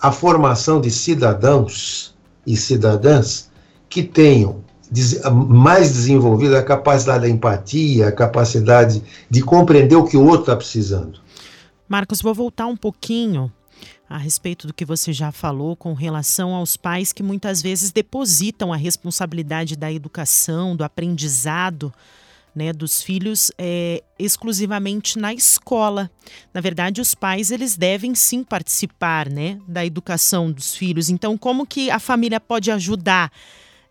a 0.00 0.10
formação 0.10 0.80
de 0.80 0.90
cidadãos 0.90 2.16
e 2.46 2.56
cidadãs 2.56 3.50
que 3.88 4.02
tenham 4.02 4.64
mais 5.48 5.92
desenvolvida 5.92 6.58
a 6.58 6.62
capacidade 6.62 7.22
da 7.22 7.28
empatia, 7.28 8.08
a 8.08 8.12
capacidade 8.12 9.02
de 9.28 9.42
compreender 9.42 9.96
o 9.96 10.04
que 10.04 10.16
o 10.16 10.24
outro 10.24 10.40
está 10.40 10.56
precisando. 10.56 11.20
Marcos, 11.88 12.20
vou 12.20 12.34
voltar 12.34 12.66
um 12.66 12.76
pouquinho 12.76 13.52
a 14.08 14.16
respeito 14.16 14.66
do 14.66 14.72
que 14.72 14.84
você 14.84 15.12
já 15.12 15.30
falou 15.30 15.76
com 15.76 15.92
relação 15.92 16.54
aos 16.54 16.76
pais 16.76 17.12
que 17.12 17.22
muitas 17.22 17.60
vezes 17.60 17.92
depositam 17.92 18.72
a 18.72 18.76
responsabilidade 18.76 19.76
da 19.76 19.92
educação, 19.92 20.74
do 20.74 20.82
aprendizado 20.82 21.92
né, 22.58 22.72
dos 22.72 23.02
filhos 23.02 23.52
é, 23.56 24.02
exclusivamente 24.18 25.16
na 25.16 25.32
escola. 25.32 26.10
Na 26.52 26.60
verdade, 26.60 27.00
os 27.00 27.14
pais 27.14 27.52
eles 27.52 27.76
devem 27.76 28.16
sim 28.16 28.42
participar 28.42 29.30
né, 29.30 29.60
da 29.68 29.86
educação 29.86 30.50
dos 30.50 30.74
filhos. 30.74 31.08
Então, 31.08 31.38
como 31.38 31.64
que 31.64 31.88
a 31.88 32.00
família 32.00 32.40
pode 32.40 32.70
ajudar 32.72 33.30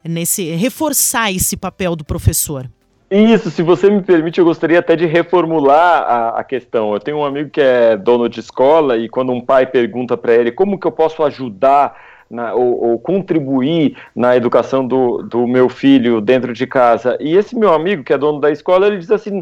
nesse 0.04 0.52
reforçar 0.52 1.32
esse 1.32 1.56
papel 1.56 1.96
do 1.96 2.06
professor? 2.06 2.70
Isso, 3.10 3.50
se 3.50 3.64
você 3.64 3.90
me 3.90 4.02
permite, 4.02 4.40
eu 4.40 4.44
gostaria 4.44 4.80
até 4.80 4.94
de 4.94 5.06
reformular 5.06 6.04
a, 6.04 6.40
a, 6.40 6.44
questão. 6.44 6.94
Eu 6.94 7.00
tenho 7.00 7.18
um 7.18 7.26
amigo 7.26 7.50
que 7.50 7.62
é 7.62 7.96
dono 7.96 8.28
de 8.28 8.42
escola 8.42 8.98
e 8.98 9.08
quando 9.08 9.32
um 9.32 9.40
pai 9.40 9.66
pergunta 9.66 10.18
para 10.18 10.34
ele 10.34 10.52
como 10.52 10.78
que 10.78 10.86
eu 10.86 10.92
posso 10.92 11.24
ajudar 11.24 11.96
na, 12.30 12.54
ou, 12.54 12.90
ou, 12.90 13.00
contribuir 13.00 13.96
na 14.14 14.36
educação 14.36 14.86
do, 14.86 15.24
do 15.24 15.48
meu 15.48 15.70
filho 15.70 16.20
dentro 16.20 16.52
de 16.52 16.68
casa. 16.68 17.18
E 17.22 17.38
esse 17.38 17.58
meu 17.58 17.74
amigo, 17.74 18.04
que 18.04 18.12
é 18.12 18.18
dono 18.18 18.42
da 18.42 18.52
escola, 18.52 18.88
ele 18.88 18.98
diz 18.98 19.10
assim: 19.10 19.42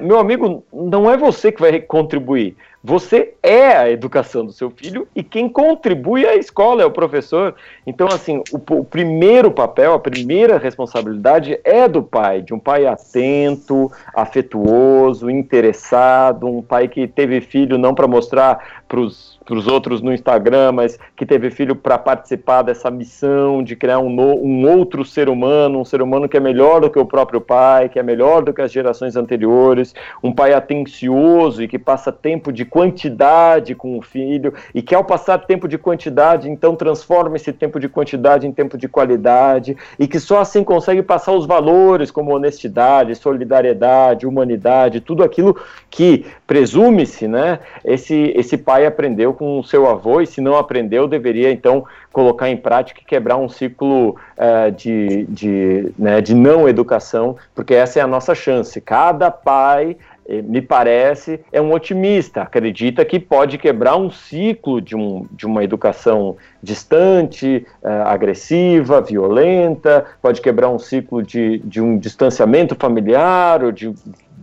meu 0.00 0.18
amigo, 0.18 0.64
não 0.72 1.08
é 1.08 1.16
você 1.16 1.52
que 1.52 1.60
vai 1.60 1.78
contribuir. 1.80 2.56
Você 2.86 3.32
é 3.42 3.68
a 3.68 3.90
educação 3.90 4.44
do 4.44 4.52
seu 4.52 4.68
filho 4.68 5.08
e 5.16 5.22
quem 5.22 5.48
contribui 5.48 6.26
é 6.26 6.32
a 6.32 6.36
escola, 6.36 6.82
é 6.82 6.84
o 6.84 6.90
professor. 6.90 7.54
Então, 7.86 8.06
assim, 8.08 8.42
o, 8.52 8.58
o, 8.74 8.84
primeiro 8.84 9.50
papel, 9.50 9.94
a 9.94 9.98
primeira 9.98 10.58
responsabilidade 10.58 11.58
é 11.64 11.88
do 11.88 12.02
pai, 12.02 12.42
de 12.42 12.52
um 12.52 12.58
pai 12.58 12.84
atento, 12.84 13.90
afetuoso, 14.14 15.30
interessado, 15.30 16.46
um 16.46 16.60
pai 16.60 16.86
que 16.86 17.08
teve 17.08 17.40
filho 17.40 17.78
não 17.78 17.94
para 17.94 18.06
mostrar 18.06 18.82
para 18.86 19.00
os 19.00 19.33
para 19.44 19.54
os 19.54 19.66
outros 19.66 20.00
no 20.00 20.12
Instagram, 20.12 20.72
mas 20.72 20.98
que 21.16 21.26
teve 21.26 21.50
filho 21.50 21.76
para 21.76 21.98
participar 21.98 22.62
dessa 22.62 22.90
missão 22.90 23.62
de 23.62 23.76
criar 23.76 23.98
um, 23.98 24.08
no, 24.08 24.34
um 24.36 24.68
outro 24.68 25.04
ser 25.04 25.28
humano, 25.28 25.80
um 25.80 25.84
ser 25.84 26.00
humano 26.00 26.28
que 26.28 26.36
é 26.36 26.40
melhor 26.40 26.80
do 26.80 26.90
que 26.90 26.98
o 26.98 27.04
próprio 27.04 27.40
pai, 27.40 27.88
que 27.88 27.98
é 27.98 28.02
melhor 28.02 28.42
do 28.42 28.52
que 28.52 28.62
as 28.62 28.72
gerações 28.72 29.16
anteriores, 29.16 29.94
um 30.22 30.32
pai 30.32 30.54
atencioso 30.54 31.62
e 31.62 31.68
que 31.68 31.78
passa 31.78 32.10
tempo 32.10 32.50
de 32.52 32.64
quantidade 32.64 33.74
com 33.74 33.98
o 33.98 34.02
filho, 34.02 34.54
e 34.74 34.80
que 34.80 34.94
ao 34.94 35.04
passar 35.04 35.38
tempo 35.38 35.68
de 35.68 35.76
quantidade, 35.76 36.48
então 36.48 36.74
transforma 36.74 37.36
esse 37.36 37.52
tempo 37.52 37.78
de 37.78 37.88
quantidade 37.88 38.46
em 38.46 38.52
tempo 38.52 38.78
de 38.78 38.88
qualidade, 38.88 39.76
e 39.98 40.08
que 40.08 40.18
só 40.18 40.40
assim 40.40 40.64
consegue 40.64 41.02
passar 41.02 41.32
os 41.32 41.46
valores 41.46 42.10
como 42.10 42.34
honestidade, 42.34 43.14
solidariedade, 43.14 44.26
humanidade, 44.26 45.00
tudo 45.00 45.22
aquilo 45.22 45.56
que 45.90 46.24
presume-se, 46.46 47.28
né? 47.28 47.58
Esse, 47.84 48.32
esse 48.34 48.56
pai 48.56 48.86
aprendeu 48.86 49.33
com 49.34 49.58
o 49.58 49.64
seu 49.64 49.88
avô, 49.88 50.20
e 50.20 50.26
se 50.26 50.40
não 50.40 50.56
aprendeu, 50.56 51.06
deveria 51.06 51.50
então 51.50 51.84
colocar 52.12 52.48
em 52.48 52.56
prática 52.56 53.00
e 53.00 53.04
quebrar 53.04 53.36
um 53.36 53.48
ciclo 53.48 54.10
uh, 54.10 54.70
de, 54.72 55.24
de, 55.24 55.92
né, 55.98 56.20
de 56.20 56.34
não 56.34 56.68
educação, 56.68 57.36
porque 57.54 57.74
essa 57.74 57.98
é 57.98 58.02
a 58.02 58.06
nossa 58.06 58.34
chance. 58.34 58.80
Cada 58.80 59.30
pai 59.30 59.96
eh, 60.26 60.40
me 60.40 60.62
parece, 60.62 61.40
é 61.52 61.60
um 61.60 61.72
otimista, 61.72 62.42
acredita 62.42 63.04
que 63.04 63.20
pode 63.20 63.58
quebrar 63.58 63.96
um 63.96 64.10
ciclo 64.10 64.80
de, 64.80 64.96
um, 64.96 65.26
de 65.30 65.44
uma 65.44 65.62
educação 65.62 66.36
distante, 66.62 67.66
uh, 67.82 68.06
agressiva, 68.06 69.02
violenta, 69.02 70.06
pode 70.22 70.40
quebrar 70.40 70.70
um 70.70 70.78
ciclo 70.78 71.22
de, 71.22 71.58
de 71.58 71.80
um 71.80 71.98
distanciamento 71.98 72.74
familiar 72.74 73.62
ou 73.62 73.70
de, 73.70 73.92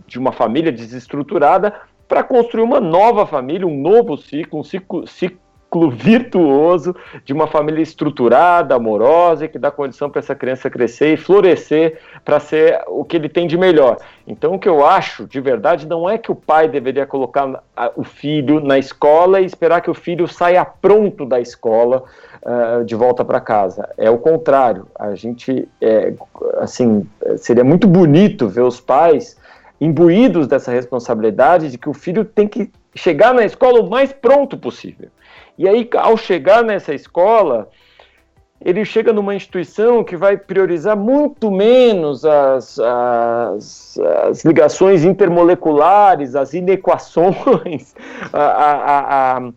de 0.06 0.18
uma 0.18 0.30
família 0.30 0.70
desestruturada 0.70 1.74
para 2.12 2.22
construir 2.22 2.62
uma 2.62 2.78
nova 2.78 3.24
família, 3.24 3.66
um 3.66 3.80
novo 3.80 4.18
ciclo, 4.18 4.60
um 4.60 4.62
ciclo, 4.62 5.06
ciclo 5.06 5.90
virtuoso 5.90 6.94
de 7.24 7.32
uma 7.32 7.46
família 7.46 7.80
estruturada, 7.82 8.74
amorosa, 8.74 9.46
e 9.46 9.48
que 9.48 9.58
dá 9.58 9.70
condição 9.70 10.10
para 10.10 10.18
essa 10.18 10.34
criança 10.34 10.68
crescer 10.68 11.14
e 11.14 11.16
florescer 11.16 12.00
para 12.22 12.38
ser 12.38 12.82
o 12.86 13.02
que 13.02 13.16
ele 13.16 13.30
tem 13.30 13.46
de 13.46 13.56
melhor. 13.56 13.96
Então, 14.26 14.52
o 14.52 14.58
que 14.58 14.68
eu 14.68 14.84
acho, 14.84 15.26
de 15.26 15.40
verdade, 15.40 15.88
não 15.88 16.06
é 16.06 16.18
que 16.18 16.30
o 16.30 16.34
pai 16.34 16.68
deveria 16.68 17.06
colocar 17.06 17.64
o 17.96 18.04
filho 18.04 18.60
na 18.60 18.78
escola 18.78 19.40
e 19.40 19.46
esperar 19.46 19.80
que 19.80 19.90
o 19.90 19.94
filho 19.94 20.28
saia 20.28 20.66
pronto 20.66 21.24
da 21.24 21.40
escola 21.40 22.04
uh, 22.42 22.84
de 22.84 22.94
volta 22.94 23.24
para 23.24 23.40
casa. 23.40 23.88
É 23.96 24.10
o 24.10 24.18
contrário. 24.18 24.86
A 24.98 25.14
gente, 25.14 25.66
é, 25.80 26.12
assim, 26.58 27.08
seria 27.38 27.64
muito 27.64 27.88
bonito 27.88 28.50
ver 28.50 28.64
os 28.64 28.78
pais 28.78 29.40
imbuídos 29.82 30.46
dessa 30.46 30.70
responsabilidade 30.70 31.68
de 31.68 31.76
que 31.76 31.88
o 31.88 31.92
filho 31.92 32.24
tem 32.24 32.46
que 32.46 32.70
chegar 32.94 33.34
na 33.34 33.44
escola 33.44 33.80
o 33.80 33.90
mais 33.90 34.12
pronto 34.12 34.56
possível. 34.56 35.08
E 35.58 35.68
aí, 35.68 35.90
ao 35.96 36.16
chegar 36.16 36.62
nessa 36.62 36.94
escola, 36.94 37.68
ele 38.64 38.84
chega 38.84 39.12
numa 39.12 39.34
instituição 39.34 40.04
que 40.04 40.16
vai 40.16 40.36
priorizar 40.36 40.96
muito 40.96 41.50
menos 41.50 42.24
as, 42.24 42.78
as, 42.78 43.98
as 44.28 44.44
ligações 44.44 45.04
intermoleculares, 45.04 46.36
as 46.36 46.54
inequações, 46.54 47.92
a, 48.32 48.40
a, 48.40 49.36
a, 49.36 49.52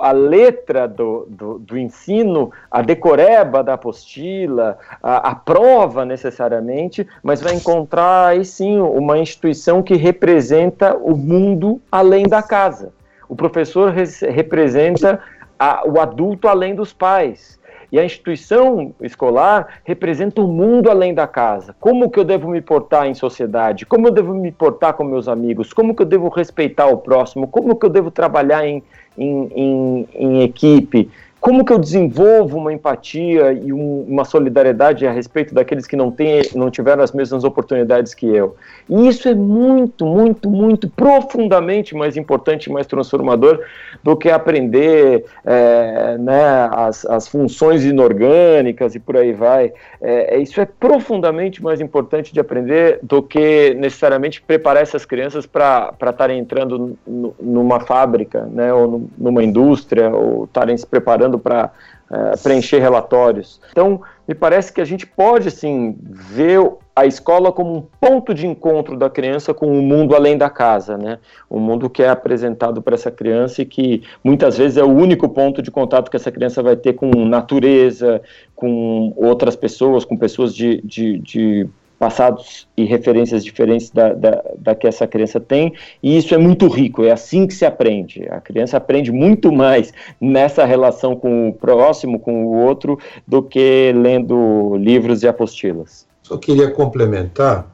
a 0.00 0.12
letra 0.12 0.88
do, 0.88 1.26
do, 1.28 1.58
do, 1.58 1.78
ensino, 1.78 2.50
a 2.70 2.80
decoreba 2.82 3.62
da 3.62 3.74
apostila, 3.74 4.78
a, 5.02 5.30
a, 5.30 5.34
prova 5.34 6.04
necessariamente, 6.04 7.06
mas 7.22 7.40
vai 7.40 7.54
encontrar 7.54 8.28
aí 8.28 8.44
sim 8.44 8.80
uma 8.80 9.18
instituição 9.18 9.82
que 9.82 9.94
representa 9.94 10.96
o 10.96 11.16
mundo 11.16 11.80
além 11.92 12.26
da 12.26 12.42
casa. 12.42 12.92
O 13.28 13.36
professor 13.36 13.92
representa 13.92 15.20
a, 15.58 15.86
o 15.86 16.00
adulto 16.00 16.48
além 16.48 16.74
dos 16.74 16.92
pais. 16.92 17.58
E 17.90 17.98
a 17.98 18.04
instituição 18.04 18.94
escolar 19.00 19.80
representa 19.82 20.42
um 20.42 20.46
mundo 20.46 20.90
além 20.90 21.14
da 21.14 21.26
casa. 21.26 21.74
Como 21.80 22.10
que 22.10 22.20
eu 22.20 22.24
devo 22.24 22.48
me 22.50 22.60
portar 22.60 23.06
em 23.06 23.14
sociedade? 23.14 23.86
Como 23.86 24.08
eu 24.08 24.12
devo 24.12 24.34
me 24.34 24.52
portar 24.52 24.92
com 24.92 25.04
meus 25.04 25.26
amigos? 25.26 25.72
Como 25.72 25.94
que 25.94 26.02
eu 26.02 26.06
devo 26.06 26.28
respeitar 26.28 26.86
o 26.86 26.98
próximo? 26.98 27.48
Como 27.48 27.74
que 27.74 27.86
eu 27.86 27.90
devo 27.90 28.10
trabalhar 28.10 28.66
em, 28.66 28.82
em, 29.18 29.48
em, 29.54 30.08
em 30.14 30.42
equipe? 30.42 31.10
Como 31.40 31.64
que 31.64 31.72
eu 31.72 31.78
desenvolvo 31.78 32.58
uma 32.58 32.72
empatia 32.72 33.52
e 33.52 33.72
um, 33.72 34.04
uma 34.08 34.24
solidariedade 34.24 35.06
a 35.06 35.12
respeito 35.12 35.54
daqueles 35.54 35.86
que 35.86 35.94
não, 35.94 36.10
têm, 36.10 36.42
não 36.54 36.70
tiveram 36.70 37.02
as 37.02 37.12
mesmas 37.12 37.44
oportunidades 37.44 38.12
que 38.12 38.26
eu? 38.26 38.56
E 38.88 39.06
isso 39.06 39.28
é 39.28 39.34
muito, 39.34 40.04
muito, 40.04 40.50
muito 40.50 40.88
profundamente 40.90 41.94
mais 41.94 42.16
importante, 42.16 42.70
mais 42.70 42.86
transformador 42.86 43.60
do 44.02 44.16
que 44.16 44.30
aprender 44.30 45.26
é, 45.44 46.16
né, 46.18 46.68
as, 46.72 47.04
as 47.06 47.28
funções 47.28 47.84
inorgânicas 47.84 48.94
e 48.94 48.98
por 48.98 49.16
aí 49.16 49.32
vai. 49.32 49.72
É, 50.00 50.36
é 50.36 50.38
isso 50.38 50.60
é 50.60 50.66
profundamente 50.66 51.62
mais 51.62 51.80
importante 51.80 52.32
de 52.32 52.40
aprender 52.40 52.98
do 53.02 53.22
que 53.22 53.74
necessariamente 53.74 54.42
preparar 54.42 54.82
essas 54.82 55.04
crianças 55.04 55.46
para 55.46 55.94
estarem 56.02 56.38
entrando 56.38 56.96
numa 57.06 57.80
fábrica, 57.80 58.48
né, 58.52 58.72
ou 58.72 59.08
numa 59.16 59.44
indústria, 59.44 60.10
ou 60.10 60.44
estarem 60.44 60.76
se 60.76 60.86
preparando 60.86 61.27
para 61.36 61.72
é, 62.10 62.36
preencher 62.36 62.78
relatórios. 62.78 63.60
Então, 63.72 64.00
me 64.26 64.34
parece 64.34 64.72
que 64.72 64.80
a 64.80 64.84
gente 64.84 65.04
pode, 65.04 65.48
assim, 65.48 65.96
ver 66.00 66.60
a 66.94 67.06
escola 67.06 67.52
como 67.52 67.76
um 67.76 67.82
ponto 68.00 68.32
de 68.32 68.46
encontro 68.46 68.96
da 68.96 69.08
criança 69.08 69.52
com 69.54 69.66
o 69.66 69.82
mundo 69.82 70.14
além 70.14 70.36
da 70.36 70.50
casa, 70.50 70.96
né? 70.96 71.18
Um 71.50 71.58
mundo 71.60 71.88
que 71.88 72.02
é 72.02 72.08
apresentado 72.08 72.82
para 72.82 72.94
essa 72.94 73.10
criança 73.10 73.62
e 73.62 73.66
que 73.66 74.02
muitas 74.22 74.58
vezes 74.58 74.76
é 74.76 74.82
o 74.82 74.88
único 74.88 75.28
ponto 75.28 75.62
de 75.62 75.70
contato 75.70 76.10
que 76.10 76.16
essa 76.16 76.32
criança 76.32 76.62
vai 76.62 76.76
ter 76.76 76.94
com 76.94 77.10
natureza, 77.24 78.20
com 78.54 79.12
outras 79.16 79.54
pessoas, 79.54 80.04
com 80.04 80.16
pessoas 80.16 80.54
de, 80.54 80.80
de, 80.82 81.18
de 81.18 81.68
passados 81.98 82.68
e 82.76 82.84
referências 82.84 83.44
diferentes 83.44 83.90
da, 83.90 84.12
da, 84.12 84.42
da, 84.56 84.74
que 84.74 84.86
essa 84.86 85.06
criança 85.06 85.40
tem, 85.40 85.72
e 86.02 86.16
isso 86.16 86.34
é 86.34 86.38
muito 86.38 86.68
rico, 86.68 87.04
é 87.04 87.10
assim 87.10 87.46
que 87.46 87.54
se 87.54 87.64
aprende. 87.64 88.26
A 88.30 88.40
criança 88.40 88.76
aprende 88.76 89.10
muito 89.10 89.50
mais 89.50 89.92
nessa 90.20 90.64
relação 90.64 91.16
com 91.16 91.48
o 91.48 91.52
próximo, 91.52 92.20
com 92.20 92.46
o 92.46 92.56
outro, 92.56 92.98
do 93.26 93.42
que 93.42 93.92
lendo 93.96 94.76
livros 94.76 95.22
e 95.22 95.28
apostilas. 95.28 96.06
Só 96.22 96.36
queria 96.36 96.70
complementar. 96.70 97.66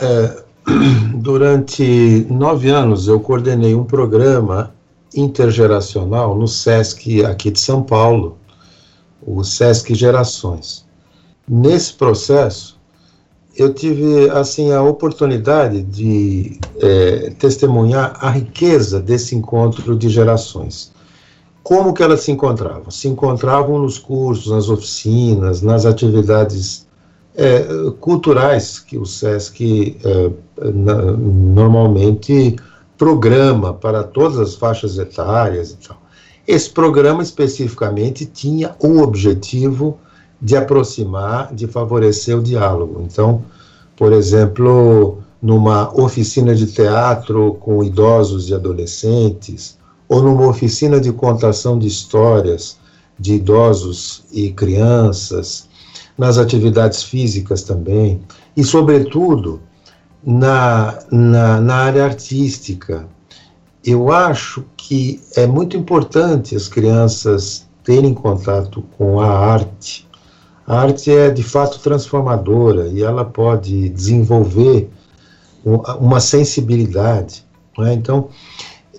É, 0.00 0.42
durante 1.16 2.26
nove 2.30 2.70
anos 2.70 3.08
eu 3.08 3.18
coordenei 3.18 3.74
um 3.74 3.84
programa 3.84 4.72
intergeracional 5.14 6.36
no 6.36 6.46
SESC 6.46 7.24
aqui 7.24 7.50
de 7.50 7.58
São 7.58 7.82
Paulo, 7.82 8.38
o 9.26 9.42
SESC 9.42 9.94
Gerações. 9.94 10.86
Nesse 11.48 11.92
processo, 11.94 12.71
eu 13.56 13.72
tive 13.72 14.30
assim 14.30 14.72
a 14.72 14.82
oportunidade 14.82 15.82
de 15.82 16.58
é, 16.80 17.30
testemunhar 17.38 18.16
a 18.20 18.30
riqueza 18.30 19.00
desse 19.00 19.34
encontro 19.34 19.96
de 19.96 20.08
gerações. 20.08 20.92
Como 21.62 21.92
que 21.92 22.02
elas 22.02 22.20
se 22.22 22.32
encontravam? 22.32 22.90
Se 22.90 23.08
encontravam 23.08 23.78
nos 23.78 23.98
cursos, 23.98 24.50
nas 24.50 24.68
oficinas, 24.68 25.62
nas 25.62 25.86
atividades 25.86 26.86
é, 27.34 27.64
culturais 28.00 28.78
que 28.78 28.98
o 28.98 29.06
SESC 29.06 29.96
é, 30.04 30.30
na, 30.72 31.12
normalmente 31.12 32.56
programa 32.98 33.74
para 33.74 34.02
todas 34.02 34.38
as 34.38 34.54
faixas 34.54 34.98
etárias 34.98 35.72
e 35.72 35.76
tal. 35.76 36.00
Esse 36.46 36.70
programa 36.70 37.22
especificamente 37.22 38.26
tinha 38.26 38.74
o 38.80 39.00
objetivo 39.00 39.98
de 40.42 40.56
aproximar, 40.56 41.54
de 41.54 41.68
favorecer 41.68 42.36
o 42.36 42.42
diálogo. 42.42 43.00
Então, 43.06 43.44
por 43.96 44.12
exemplo, 44.12 45.18
numa 45.40 45.94
oficina 45.94 46.52
de 46.52 46.66
teatro 46.66 47.54
com 47.60 47.84
idosos 47.84 48.48
e 48.48 48.54
adolescentes, 48.54 49.78
ou 50.08 50.20
numa 50.20 50.48
oficina 50.48 51.00
de 51.00 51.12
contação 51.12 51.78
de 51.78 51.86
histórias 51.86 52.76
de 53.18 53.34
idosos 53.34 54.24
e 54.32 54.50
crianças, 54.50 55.68
nas 56.18 56.38
atividades 56.38 57.04
físicas 57.04 57.62
também, 57.62 58.20
e, 58.56 58.64
sobretudo, 58.64 59.60
na, 60.24 60.98
na, 61.10 61.60
na 61.60 61.74
área 61.76 62.04
artística. 62.04 63.06
Eu 63.84 64.12
acho 64.12 64.64
que 64.76 65.20
é 65.36 65.46
muito 65.46 65.76
importante 65.76 66.54
as 66.54 66.68
crianças 66.68 67.66
terem 67.82 68.12
contato 68.12 68.82
com 68.96 69.20
a 69.20 69.28
arte, 69.28 70.06
a 70.66 70.80
arte 70.80 71.10
é 71.10 71.30
de 71.30 71.42
fato 71.42 71.78
transformadora 71.80 72.88
e 72.88 73.02
ela 73.02 73.24
pode 73.24 73.88
desenvolver 73.88 74.90
uma 75.64 76.20
sensibilidade. 76.20 77.44
Né? 77.78 77.94
Então, 77.94 78.28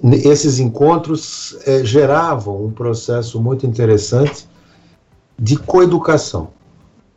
esses 0.03 0.59
encontros 0.59 1.57
é, 1.65 1.83
geravam 1.83 2.65
um 2.65 2.71
processo 2.71 3.41
muito 3.41 3.65
interessante 3.65 4.47
de 5.39 5.57
coeducação. 5.57 6.49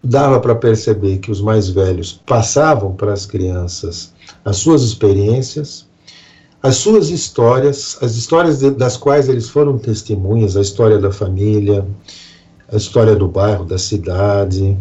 Dava 0.03 0.39
para 0.41 0.55
perceber 0.55 1.19
que 1.19 1.31
os 1.31 1.41
mais 1.41 1.69
velhos 1.69 2.13
passavam 2.25 2.95
para 2.95 3.13
as 3.13 3.27
crianças 3.27 4.15
as 4.45 4.59
suas 4.59 4.83
experiências, 4.83 5.87
as 6.63 6.77
suas 6.77 7.11
histórias, 7.11 7.99
as 8.01 8.15
histórias 8.17 8.61
de, 8.61 8.71
das 8.71 8.97
quais 8.97 9.29
eles 9.29 9.49
foram 9.49 9.79
testemunhas, 9.79 10.57
a 10.57 10.61
história 10.61 10.99
da 10.99 11.13
família, 11.13 11.87
a 12.71 12.77
história 12.77 13.15
do 13.15 13.29
bairro, 13.29 13.65
da 13.65 13.79
cidade, 13.79 14.77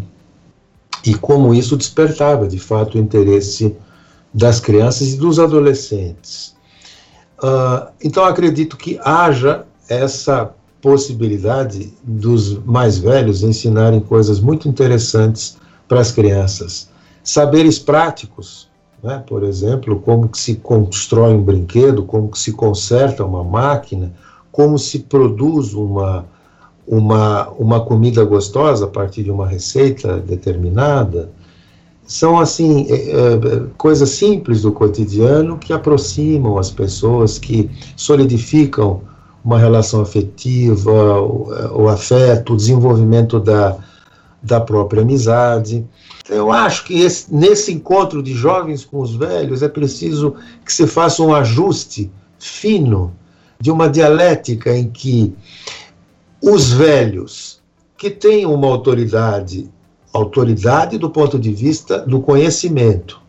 e 1.05 1.13
como 1.13 1.53
isso 1.53 1.77
despertava, 1.77 2.47
de 2.47 2.57
fato, 2.57 2.97
o 2.97 3.01
interesse 3.01 3.75
das 4.33 4.59
crianças 4.59 5.13
e 5.13 5.17
dos 5.17 5.39
adolescentes. 5.39 6.55
Uh, 7.37 7.87
então, 8.03 8.25
acredito 8.25 8.75
que 8.75 8.99
haja 9.03 9.65
essa 9.87 10.51
possibilidade 10.81 11.93
dos 12.03 12.57
mais 12.63 12.97
velhos 12.97 13.43
ensinarem 13.43 13.99
coisas 13.99 14.39
muito 14.39 14.67
interessantes 14.67 15.57
para 15.87 15.99
as 15.99 16.11
crianças. 16.11 16.89
Saberes 17.23 17.79
práticos, 17.79 18.69
né? 19.01 19.23
por 19.27 19.43
exemplo, 19.43 19.99
como 19.99 20.29
que 20.29 20.37
se 20.37 20.55
constrói 20.55 21.33
um 21.33 21.43
brinquedo, 21.43 22.03
como 22.03 22.29
que 22.29 22.39
se 22.39 22.51
conserta 22.51 23.25
uma 23.25 23.43
máquina, 23.43 24.13
como 24.51 24.77
se 24.77 24.99
produz 24.99 25.73
uma, 25.73 26.25
uma, 26.87 27.49
uma 27.51 27.79
comida 27.83 28.23
gostosa 28.23 28.85
a 28.85 28.87
partir 28.87 29.23
de 29.23 29.31
uma 29.31 29.47
receita 29.47 30.17
determinada. 30.17 31.31
São, 32.05 32.39
assim, 32.39 32.85
é, 32.89 32.95
é, 32.95 33.63
coisas 33.77 34.09
simples 34.09 34.61
do 34.61 34.71
cotidiano 34.71 35.57
que 35.57 35.73
aproximam 35.73 36.57
as 36.57 36.69
pessoas, 36.69 37.39
que 37.39 37.69
solidificam 37.95 39.01
uma 39.43 39.57
relação 39.57 40.01
afetiva, 40.01 41.19
o, 41.21 41.83
o 41.83 41.89
afeto, 41.89 42.53
o 42.53 42.57
desenvolvimento 42.57 43.39
da, 43.39 43.77
da 44.41 44.61
própria 44.61 45.01
amizade. 45.01 45.85
Eu 46.29 46.51
acho 46.51 46.85
que 46.85 47.01
esse, 47.01 47.33
nesse 47.33 47.71
encontro 47.71 48.21
de 48.21 48.33
jovens 48.33 48.85
com 48.85 48.99
os 48.99 49.15
velhos 49.15 49.63
é 49.63 49.67
preciso 49.67 50.35
que 50.63 50.73
se 50.73 50.85
faça 50.85 51.21
um 51.23 51.33
ajuste 51.33 52.11
fino 52.39 53.11
de 53.59 53.71
uma 53.71 53.89
dialética 53.89 54.75
em 54.75 54.89
que 54.89 55.35
os 56.45 56.71
velhos 56.71 57.59
que 57.97 58.11
têm 58.11 58.45
uma 58.45 58.67
autoridade, 58.67 59.67
autoridade 60.13 60.99
do 60.99 61.09
ponto 61.09 61.39
de 61.39 61.51
vista 61.51 61.99
do 61.99 62.19
conhecimento. 62.19 63.19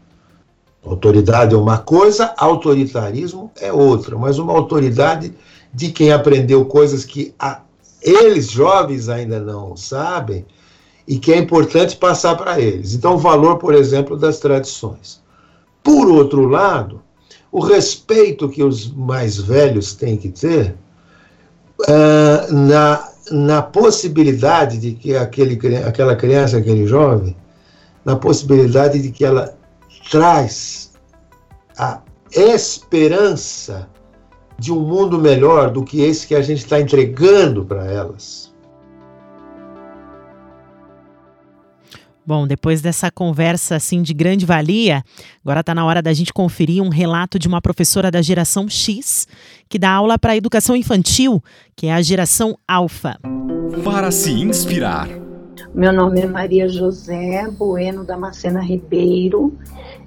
Autoridade 0.84 1.54
é 1.54 1.58
uma 1.58 1.78
coisa, 1.78 2.34
autoritarismo 2.36 3.50
é 3.58 3.72
outra, 3.72 4.18
mas 4.18 4.38
uma 4.38 4.52
autoridade 4.52 5.32
de 5.72 5.90
quem 5.90 6.12
aprendeu 6.12 6.66
coisas 6.66 7.06
que 7.06 7.34
a, 7.38 7.62
eles, 8.02 8.50
jovens, 8.50 9.08
ainda 9.08 9.40
não 9.40 9.74
sabem 9.78 10.44
e 11.08 11.18
que 11.18 11.32
é 11.32 11.38
importante 11.38 11.96
passar 11.96 12.36
para 12.36 12.60
eles. 12.60 12.92
Então, 12.92 13.14
o 13.14 13.18
valor, 13.18 13.56
por 13.56 13.74
exemplo, 13.74 14.14
das 14.14 14.38
tradições. 14.38 15.22
Por 15.82 16.06
outro 16.08 16.46
lado, 16.46 17.00
o 17.50 17.60
respeito 17.60 18.48
que 18.48 18.62
os 18.62 18.92
mais 18.92 19.38
velhos 19.38 19.94
têm 19.94 20.18
que 20.18 20.28
ter 20.28 20.76
uh, 21.80 22.52
na, 22.52 23.05
na 23.30 23.62
possibilidade 23.62 24.78
de 24.78 24.92
que 24.92 25.16
aquele, 25.16 25.58
aquela 25.78 26.14
criança, 26.14 26.58
aquele 26.58 26.86
jovem, 26.86 27.36
na 28.04 28.16
possibilidade 28.16 29.00
de 29.02 29.10
que 29.10 29.24
ela 29.24 29.56
traz 30.10 30.92
a 31.76 32.00
esperança 32.34 33.88
de 34.58 34.72
um 34.72 34.80
mundo 34.80 35.18
melhor 35.18 35.70
do 35.70 35.82
que 35.82 36.00
esse 36.00 36.26
que 36.26 36.34
a 36.34 36.40
gente 36.40 36.58
está 36.58 36.80
entregando 36.80 37.64
para 37.64 37.84
elas. 37.86 38.45
Bom, 42.26 42.44
depois 42.44 42.82
dessa 42.82 43.08
conversa 43.08 43.76
assim 43.76 44.02
de 44.02 44.12
grande 44.12 44.44
valia, 44.44 45.04
agora 45.44 45.60
está 45.60 45.72
na 45.72 45.86
hora 45.86 46.02
da 46.02 46.12
gente 46.12 46.32
conferir 46.32 46.82
um 46.82 46.88
relato 46.88 47.38
de 47.38 47.46
uma 47.46 47.62
professora 47.62 48.10
da 48.10 48.20
geração 48.20 48.68
X 48.68 49.28
que 49.68 49.78
dá 49.78 49.92
aula 49.92 50.18
para 50.18 50.32
a 50.32 50.36
educação 50.36 50.74
infantil, 50.74 51.40
que 51.76 51.86
é 51.86 51.94
a 51.94 52.02
geração 52.02 52.58
Alfa. 52.66 53.16
Para 53.84 54.10
se 54.10 54.32
inspirar, 54.32 55.08
Meu 55.72 55.92
nome 55.92 56.20
é 56.20 56.26
Maria 56.26 56.66
José 56.68 57.48
Bueno 57.56 58.04
Damascena 58.04 58.60
Ribeiro. 58.60 59.56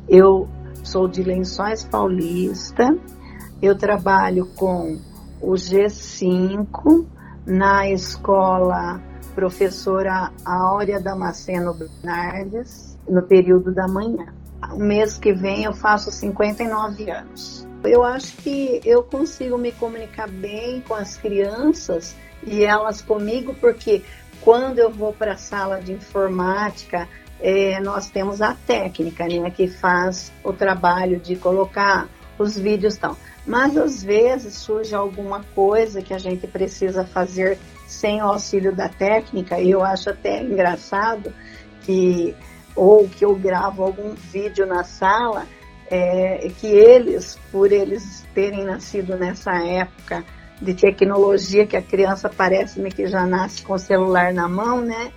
Eu 0.09 0.49
sou 0.83 1.07
de 1.07 1.23
Lençóis 1.23 1.85
Paulista. 1.85 2.97
Eu 3.61 3.77
trabalho 3.77 4.45
com 4.57 4.99
o 5.41 5.53
G5 5.53 7.05
na 7.45 7.89
escola 7.89 9.08
professora 9.29 10.31
Áurea 10.45 10.99
Damasceno 10.99 11.73
Bernardes, 11.73 12.97
no 13.07 13.21
período 13.21 13.73
da 13.73 13.87
manhã. 13.87 14.33
O 14.73 14.79
mês 14.79 15.17
que 15.17 15.33
vem 15.33 15.63
eu 15.63 15.73
faço 15.73 16.11
59 16.11 17.09
anos. 17.09 17.67
Eu 17.83 18.03
acho 18.03 18.35
que 18.37 18.81
eu 18.83 19.03
consigo 19.03 19.57
me 19.57 19.71
comunicar 19.71 20.27
bem 20.27 20.81
com 20.81 20.93
as 20.93 21.15
crianças 21.15 22.15
e 22.43 22.63
elas 22.63 23.01
comigo, 23.01 23.55
porque 23.55 24.03
quando 24.41 24.79
eu 24.79 24.91
vou 24.91 25.13
para 25.13 25.33
a 25.33 25.37
sala 25.37 25.79
de 25.79 25.93
informática, 25.93 27.07
é, 27.39 27.79
nós 27.79 28.09
temos 28.09 28.41
a 28.41 28.53
técnica, 28.53 29.25
né, 29.27 29.49
que 29.49 29.67
faz 29.67 30.31
o 30.43 30.51
trabalho 30.51 31.19
de 31.19 31.35
colocar 31.35 32.07
os 32.37 32.57
vídeos 32.57 32.97
tal. 32.97 33.17
Mas 33.45 33.77
às 33.77 34.03
vezes 34.03 34.55
surge 34.55 34.93
alguma 34.93 35.43
coisa 35.55 36.01
que 36.01 36.13
a 36.13 36.19
gente 36.19 36.45
precisa 36.47 37.05
fazer 37.05 37.57
sem 37.89 38.21
o 38.21 38.25
auxílio 38.25 38.73
da 38.73 38.87
técnica, 38.87 39.59
e 39.59 39.71
eu 39.71 39.83
acho 39.83 40.11
até 40.11 40.43
engraçado 40.43 41.33
que 41.81 42.35
ou 42.75 43.09
que 43.09 43.25
eu 43.25 43.35
gravo 43.35 43.83
algum 43.83 44.13
vídeo 44.13 44.65
na 44.65 44.83
sala, 44.83 45.45
é, 45.89 46.49
que 46.59 46.67
eles, 46.67 47.37
por 47.51 47.71
eles 47.71 48.25
terem 48.33 48.63
nascido 48.63 49.17
nessa 49.17 49.51
época 49.65 50.23
de 50.61 50.73
tecnologia 50.75 51.65
que 51.65 51.75
a 51.75 51.81
criança 51.81 52.29
parece-me 52.29 52.91
que 52.91 53.07
já 53.07 53.25
nasce 53.25 53.63
com 53.63 53.73
o 53.73 53.79
celular 53.79 54.31
na 54.33 54.47
mão, 54.47 54.81
né? 54.81 55.11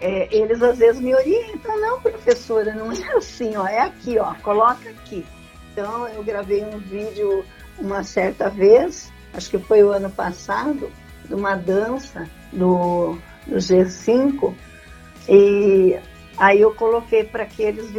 É, 0.00 0.34
eles 0.34 0.60
às 0.62 0.78
vezes 0.78 1.00
me 1.00 1.14
orientam, 1.14 1.78
não, 1.80 2.00
professora, 2.00 2.74
não 2.74 2.90
é 2.90 3.16
assim, 3.16 3.56
ó, 3.56 3.66
é 3.66 3.80
aqui, 3.80 4.18
ó, 4.18 4.34
coloca 4.42 4.90
aqui. 4.90 5.24
Então 5.72 6.08
eu 6.08 6.24
gravei 6.24 6.64
um 6.64 6.78
vídeo 6.78 7.44
uma 7.78 8.02
certa 8.02 8.50
vez, 8.50 9.12
acho 9.32 9.48
que 9.48 9.58
foi 9.58 9.82
o 9.82 9.92
ano 9.92 10.10
passado, 10.10 10.90
de 11.26 11.34
uma 11.34 11.56
dança 11.56 12.28
do, 12.52 13.16
do 13.46 13.56
G5, 13.56 14.54
e 15.28 15.98
aí 16.36 16.60
eu 16.60 16.74
coloquei 16.74 17.24
para 17.24 17.46
que 17.46 17.62
eles 17.62 17.90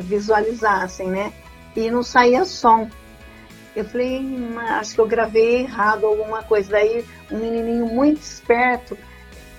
visualizassem, 0.00 1.08
né? 1.08 1.32
E 1.76 1.90
não 1.90 2.02
saía 2.02 2.44
som. 2.44 2.88
Eu 3.74 3.84
falei, 3.84 4.22
acho 4.68 4.94
que 4.94 5.00
eu 5.00 5.06
gravei 5.06 5.62
errado 5.62 6.06
alguma 6.06 6.42
coisa. 6.42 6.70
Daí 6.70 7.04
um 7.30 7.38
menininho 7.38 7.86
muito 7.86 8.22
esperto 8.22 8.96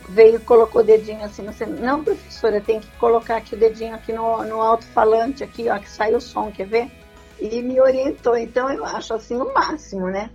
veio 0.07 0.35
e 0.37 0.39
colocou 0.39 0.81
o 0.81 0.85
dedinho 0.85 1.23
assim 1.23 1.43
Não, 1.79 2.03
professora, 2.03 2.61
tem 2.61 2.79
que 2.79 2.89
colocar 2.97 3.37
aqui 3.37 3.55
o 3.55 3.59
dedinho 3.59 3.95
aqui 3.95 4.13
no, 4.13 4.43
no 4.43 4.61
alto-falante, 4.61 5.43
aqui, 5.43 5.69
ó, 5.69 5.77
que 5.79 5.89
sai 5.89 6.13
o 6.13 6.21
som, 6.21 6.51
quer 6.51 6.67
ver? 6.67 6.91
E 7.39 7.61
me 7.61 7.81
orientou. 7.81 8.37
Então 8.37 8.71
eu 8.71 8.85
acho 8.85 9.13
assim 9.13 9.35
o 9.35 9.53
máximo, 9.53 10.07
né? 10.07 10.29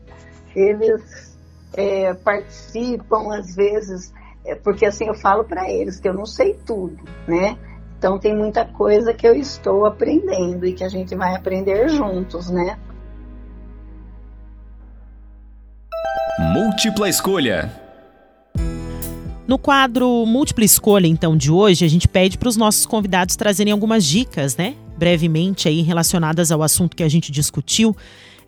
Eles 0.54 1.29
é, 1.74 2.14
participam 2.14 3.34
às 3.34 3.54
vezes, 3.54 4.12
é, 4.44 4.54
porque 4.54 4.86
assim 4.86 5.06
eu 5.06 5.14
falo 5.14 5.44
para 5.44 5.70
eles 5.70 6.00
que 6.00 6.08
eu 6.08 6.14
não 6.14 6.26
sei 6.26 6.54
tudo, 6.66 6.98
né? 7.26 7.56
Então 7.98 8.18
tem 8.18 8.34
muita 8.34 8.64
coisa 8.64 9.12
que 9.12 9.26
eu 9.26 9.34
estou 9.34 9.84
aprendendo 9.84 10.66
e 10.66 10.72
que 10.72 10.82
a 10.82 10.88
gente 10.88 11.14
vai 11.14 11.34
aprender 11.34 11.88
juntos, 11.88 12.48
né? 12.48 12.78
Múltipla 16.38 17.08
escolha. 17.08 17.70
No 19.50 19.58
quadro 19.58 20.24
Múltipla 20.26 20.64
Escolha, 20.64 21.08
então, 21.08 21.36
de 21.36 21.50
hoje, 21.50 21.84
a 21.84 21.88
gente 21.88 22.06
pede 22.06 22.38
para 22.38 22.48
os 22.48 22.56
nossos 22.56 22.86
convidados 22.86 23.34
trazerem 23.34 23.72
algumas 23.72 24.04
dicas, 24.04 24.56
né? 24.56 24.76
Brevemente 24.96 25.66
aí 25.66 25.82
relacionadas 25.82 26.52
ao 26.52 26.62
assunto 26.62 26.96
que 26.96 27.02
a 27.02 27.08
gente 27.08 27.32
discutiu. 27.32 27.96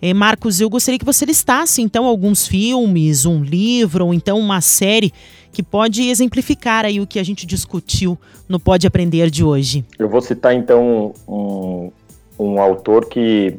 Eh, 0.05 0.13
Marcos, 0.13 0.61
eu 0.61 0.69
gostaria 0.69 0.99
que 0.99 1.05
você 1.05 1.25
listasse, 1.25 1.81
então, 1.81 2.07
alguns 2.07 2.45
filmes, 2.45 3.25
um 3.25 3.41
livro, 3.41 4.07
ou 4.07 4.13
então 4.13 4.37
uma 4.37 4.61
série 4.61 5.13
que 5.53 5.63
pode 5.63 6.09
exemplificar 6.09 6.85
aí 6.85 7.01
o 7.01 7.07
que 7.07 7.21
a 7.21 7.23
gente 7.23 7.47
discutiu 7.47 8.19
no 8.49 8.59
Pode 8.59 8.85
Aprender 8.85 9.31
de 9.31 9.45
hoje. 9.45 9.85
Eu 9.97 10.09
vou 10.09 10.21
citar, 10.21 10.55
então, 10.55 11.15
um, 11.29 11.93
um 12.37 12.61
autor 12.61 13.05
que 13.05 13.57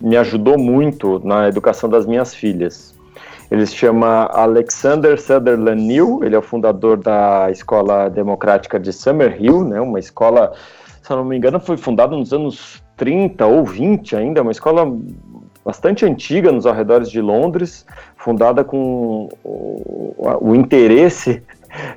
me 0.00 0.16
ajudou 0.16 0.58
muito 0.58 1.20
na 1.24 1.46
educação 1.46 1.88
das 1.88 2.04
minhas 2.04 2.34
filhas. 2.34 2.92
Ele 3.48 3.64
se 3.64 3.76
chama 3.76 4.24
Alexander 4.32 5.20
Sutherland 5.20 5.80
New, 5.80 6.24
ele 6.24 6.34
é 6.34 6.38
o 6.38 6.42
fundador 6.42 6.96
da 6.96 7.48
Escola 7.48 8.08
Democrática 8.08 8.80
de 8.80 8.92
Summerhill, 8.92 9.64
né, 9.64 9.80
uma 9.80 10.00
escola, 10.00 10.52
se 11.00 11.12
eu 11.12 11.18
não 11.18 11.24
me 11.24 11.36
engano, 11.36 11.60
foi 11.60 11.76
fundada 11.76 12.16
nos 12.16 12.32
anos 12.32 12.82
30 12.96 13.46
ou 13.46 13.64
20 13.64 14.16
ainda, 14.16 14.42
uma 14.42 14.50
escola 14.50 14.84
bastante 15.64 16.04
antiga 16.04 16.50
nos 16.50 16.66
arredores 16.66 17.10
de 17.10 17.20
Londres, 17.20 17.86
fundada 18.16 18.64
com 18.64 19.28
o, 19.44 20.14
o 20.40 20.54
interesse 20.54 21.42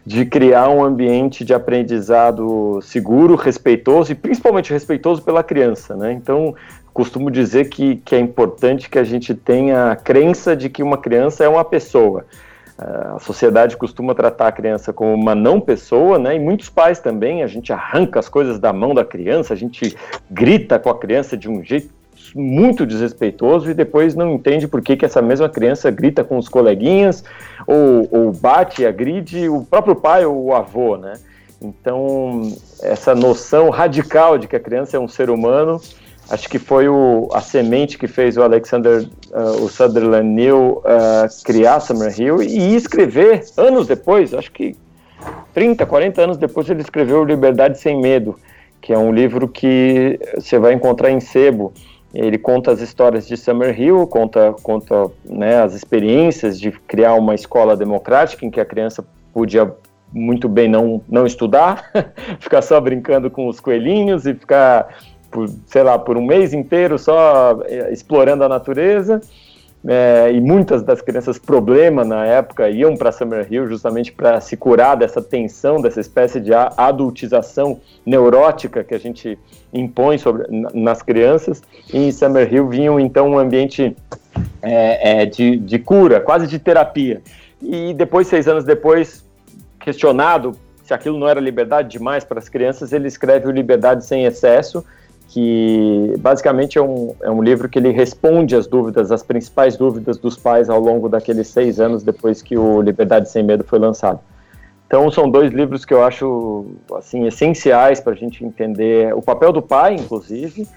de 0.05 0.25
criar 0.25 0.69
um 0.69 0.83
ambiente 0.83 1.43
de 1.43 1.53
aprendizado 1.53 2.79
seguro, 2.81 3.35
respeitoso 3.35 4.11
e 4.11 4.15
principalmente 4.15 4.71
respeitoso 4.71 5.21
pela 5.21 5.43
criança, 5.43 5.95
né? 5.95 6.11
Então, 6.11 6.53
costumo 6.93 7.31
dizer 7.31 7.69
que, 7.69 7.95
que 7.97 8.15
é 8.15 8.19
importante 8.19 8.89
que 8.89 8.99
a 8.99 9.03
gente 9.03 9.33
tenha 9.33 9.91
a 9.91 9.95
crença 9.95 10.55
de 10.55 10.69
que 10.69 10.83
uma 10.83 10.97
criança 10.97 11.43
é 11.43 11.49
uma 11.49 11.65
pessoa. 11.65 12.25
A 12.77 13.19
sociedade 13.19 13.77
costuma 13.77 14.13
tratar 14.15 14.47
a 14.47 14.51
criança 14.51 14.91
como 14.91 15.13
uma 15.13 15.33
não 15.33 15.59
pessoa, 15.59 16.19
né? 16.19 16.35
E 16.35 16.39
muitos 16.39 16.69
pais 16.69 16.99
também, 16.99 17.43
a 17.43 17.47
gente 17.47 17.71
arranca 17.71 18.19
as 18.19 18.27
coisas 18.27 18.59
da 18.59 18.73
mão 18.73 18.93
da 18.93 19.05
criança, 19.05 19.53
a 19.53 19.57
gente 19.57 19.95
grita 20.29 20.77
com 20.77 20.89
a 20.89 20.97
criança 20.97 21.37
de 21.37 21.49
um 21.49 21.63
jeito 21.63 21.89
muito 22.35 22.85
desrespeitoso 22.85 23.69
e 23.69 23.73
depois 23.73 24.15
não 24.15 24.33
entende 24.33 24.67
por 24.67 24.81
que, 24.81 24.95
que 24.95 25.05
essa 25.05 25.21
mesma 25.21 25.49
criança 25.49 25.91
grita 25.91 26.23
com 26.23 26.37
os 26.37 26.49
coleguinhas 26.49 27.23
ou, 27.67 28.07
ou 28.11 28.31
bate, 28.31 28.85
agride 28.85 29.47
o 29.49 29.63
próprio 29.63 29.95
pai 29.95 30.25
ou 30.25 30.45
o 30.45 30.53
avô, 30.53 30.97
né? 30.97 31.13
Então, 31.61 32.51
essa 32.81 33.15
noção 33.15 33.69
radical 33.69 34.37
de 34.37 34.47
que 34.47 34.55
a 34.55 34.59
criança 34.59 34.97
é 34.97 34.99
um 34.99 35.07
ser 35.07 35.29
humano 35.29 35.79
acho 36.29 36.49
que 36.49 36.57
foi 36.57 36.87
o, 36.87 37.29
a 37.33 37.41
semente 37.41 37.97
que 37.97 38.07
fez 38.07 38.37
o 38.37 38.43
Alexander, 38.43 39.07
uh, 39.31 39.63
o 39.63 39.69
Sutherland 39.69 40.27
New 40.27 40.81
uh, 40.85 41.43
criar 41.43 41.79
Summerhill 41.79 42.41
e 42.41 42.75
escrever 42.75 43.43
anos 43.57 43.87
depois, 43.87 44.33
acho 44.33 44.51
que 44.51 44.75
30, 45.53 45.85
40 45.85 46.21
anos 46.21 46.37
depois 46.37 46.69
ele 46.69 46.81
escreveu 46.81 47.23
Liberdade 47.23 47.79
Sem 47.79 47.99
Medo, 47.99 48.37
que 48.81 48.91
é 48.91 48.97
um 48.97 49.13
livro 49.13 49.47
que 49.47 50.19
você 50.35 50.57
vai 50.57 50.73
encontrar 50.73 51.11
em 51.11 51.19
sebo. 51.19 51.73
Ele 52.13 52.37
conta 52.37 52.71
as 52.71 52.79
histórias 52.79 53.27
de 53.27 53.35
Summerhill, 53.35 54.05
conta, 54.05 54.53
conta 54.61 55.09
né, 55.25 55.61
as 55.61 55.73
experiências 55.73 56.59
de 56.59 56.71
criar 56.71 57.15
uma 57.15 57.33
escola 57.33 57.75
democrática 57.75 58.45
em 58.45 58.51
que 58.51 58.59
a 58.59 58.65
criança 58.65 59.03
podia 59.33 59.73
muito 60.11 60.47
bem 60.47 60.69
não, 60.69 61.01
não 61.09 61.25
estudar, 61.25 61.91
ficar 62.39 62.61
só 62.61 62.79
brincando 62.79 63.31
com 63.31 63.47
os 63.47 63.59
coelhinhos 63.59 64.27
e 64.27 64.35
ficar 64.35 64.95
por, 65.31 65.49
sei 65.65 65.81
lá, 65.81 65.97
por 65.97 66.15
um 66.15 66.23
mês 66.23 66.53
inteiro 66.53 66.99
só 66.99 67.59
é, 67.65 67.91
explorando 67.91 68.43
a 68.43 68.49
natureza. 68.49 69.19
É, 69.85 70.31
e 70.31 70.39
muitas 70.39 70.81
das 70.81 71.01
crianças 71.01 71.37
problema 71.37 72.05
na 72.05 72.25
época 72.25 72.69
iam 72.69 72.95
para 72.95 73.11
Summer 73.11 73.45
Hill 73.51 73.67
justamente 73.67 74.13
para 74.13 74.39
se 74.39 74.55
curar 74.55 74.95
dessa 74.95 75.21
tensão, 75.21 75.81
dessa 75.81 75.99
espécie 75.99 76.39
de 76.39 76.53
adultização 76.53 77.81
neurótica 78.05 78.81
que 78.81 78.95
a 78.95 78.97
gente 78.97 79.37
impõe 79.73 80.17
sobre, 80.17 80.45
nas 80.73 81.01
crianças. 81.01 81.61
E 81.93 81.97
em 81.97 82.11
Summer 82.11 82.51
Hill 82.51 82.69
vinham 82.69 82.97
então 82.97 83.31
um 83.31 83.37
ambiente 83.37 83.95
é, 84.61 85.23
é, 85.23 85.25
de, 85.25 85.57
de 85.57 85.79
cura, 85.79 86.21
quase 86.21 86.47
de 86.47 86.59
terapia. 86.59 87.21
E 87.61 87.93
depois, 87.93 88.27
seis 88.27 88.47
anos 88.47 88.63
depois, 88.63 89.25
questionado 89.79 90.55
se 90.83 90.93
aquilo 90.93 91.17
não 91.17 91.27
era 91.27 91.39
liberdade 91.39 91.89
demais 91.89 92.23
para 92.23 92.39
as 92.39 92.49
crianças, 92.49 92.91
ele 92.91 93.07
escreve 93.07 93.47
o 93.47 93.51
Liberdade 93.51 94.05
Sem 94.05 94.25
Excesso, 94.25 94.85
que 95.33 96.13
basicamente 96.19 96.77
é 96.77 96.81
um, 96.81 97.15
é 97.23 97.31
um 97.31 97.41
livro 97.41 97.67
que 97.67 97.79
ele 97.79 97.89
responde 97.89 98.55
as 98.55 98.67
dúvidas, 98.67 99.11
as 99.11 99.23
principais 99.23 99.75
dúvidas 99.75 100.19
dos 100.19 100.37
pais 100.37 100.69
ao 100.69 100.79
longo 100.79 101.09
daqueles 101.09 101.47
seis 101.47 101.79
anos 101.79 102.03
depois 102.03 102.43
que 102.43 102.55
o 102.55 102.79
Liberdade 102.79 103.27
Sem 103.31 103.41
Medo 103.41 103.63
foi 103.63 103.79
lançado. 103.79 104.19
Então 104.85 105.09
são 105.09 105.27
dois 105.27 105.51
livros 105.51 105.85
que 105.85 105.93
eu 105.93 106.03
acho 106.03 106.67
assim 106.93 107.25
essenciais 107.25 107.99
para 107.99 108.13
a 108.13 108.15
gente 108.15 108.45
entender 108.45 109.11
o 109.15 109.23
papel 109.23 109.51
do 109.51 109.59
pai, 109.59 109.95
inclusive, 109.95 110.67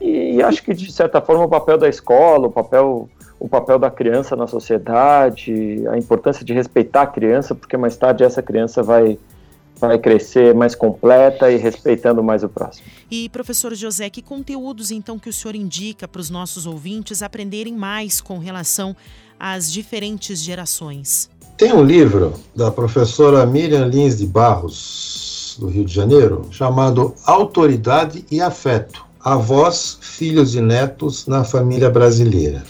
e, 0.00 0.36
e 0.36 0.42
acho 0.42 0.62
que 0.62 0.72
de 0.72 0.90
certa 0.90 1.20
forma 1.20 1.44
o 1.44 1.48
papel 1.48 1.76
da 1.76 1.86
escola, 1.86 2.46
o 2.46 2.50
papel 2.50 3.10
o 3.38 3.46
papel 3.46 3.78
da 3.78 3.90
criança 3.90 4.34
na 4.34 4.46
sociedade, 4.46 5.86
a 5.88 5.98
importância 5.98 6.42
de 6.42 6.54
respeitar 6.54 7.02
a 7.02 7.06
criança, 7.06 7.54
porque 7.54 7.76
mais 7.76 7.94
tarde 7.94 8.24
essa 8.24 8.40
criança 8.42 8.82
vai 8.82 9.18
vai 9.78 9.98
crescer 9.98 10.54
mais 10.54 10.74
completa 10.74 11.50
e 11.50 11.56
respeitando 11.56 12.22
mais 12.22 12.42
o 12.42 12.48
próximo. 12.48 12.86
E 13.10 13.28
professor 13.28 13.74
José, 13.74 14.10
que 14.10 14.22
conteúdos 14.22 14.90
então 14.90 15.18
que 15.18 15.28
o 15.28 15.32
senhor 15.32 15.54
indica 15.54 16.08
para 16.08 16.20
os 16.20 16.30
nossos 16.30 16.66
ouvintes 16.66 17.22
aprenderem 17.22 17.74
mais 17.74 18.20
com 18.20 18.38
relação 18.38 18.96
às 19.38 19.70
diferentes 19.70 20.42
gerações? 20.42 21.30
Tem 21.56 21.72
um 21.72 21.82
livro 21.82 22.34
da 22.54 22.70
professora 22.70 23.46
Miriam 23.46 23.86
Lins 23.86 24.18
de 24.18 24.26
Barros, 24.26 25.56
do 25.58 25.68
Rio 25.68 25.84
de 25.84 25.94
Janeiro, 25.94 26.46
chamado 26.50 27.14
Autoridade 27.24 28.26
e 28.30 28.40
Afeto: 28.40 29.04
Avós, 29.20 29.98
Filhos 30.00 30.54
e 30.54 30.60
Netos 30.60 31.26
na 31.26 31.44
Família 31.44 31.88
Brasileira. 31.88 32.62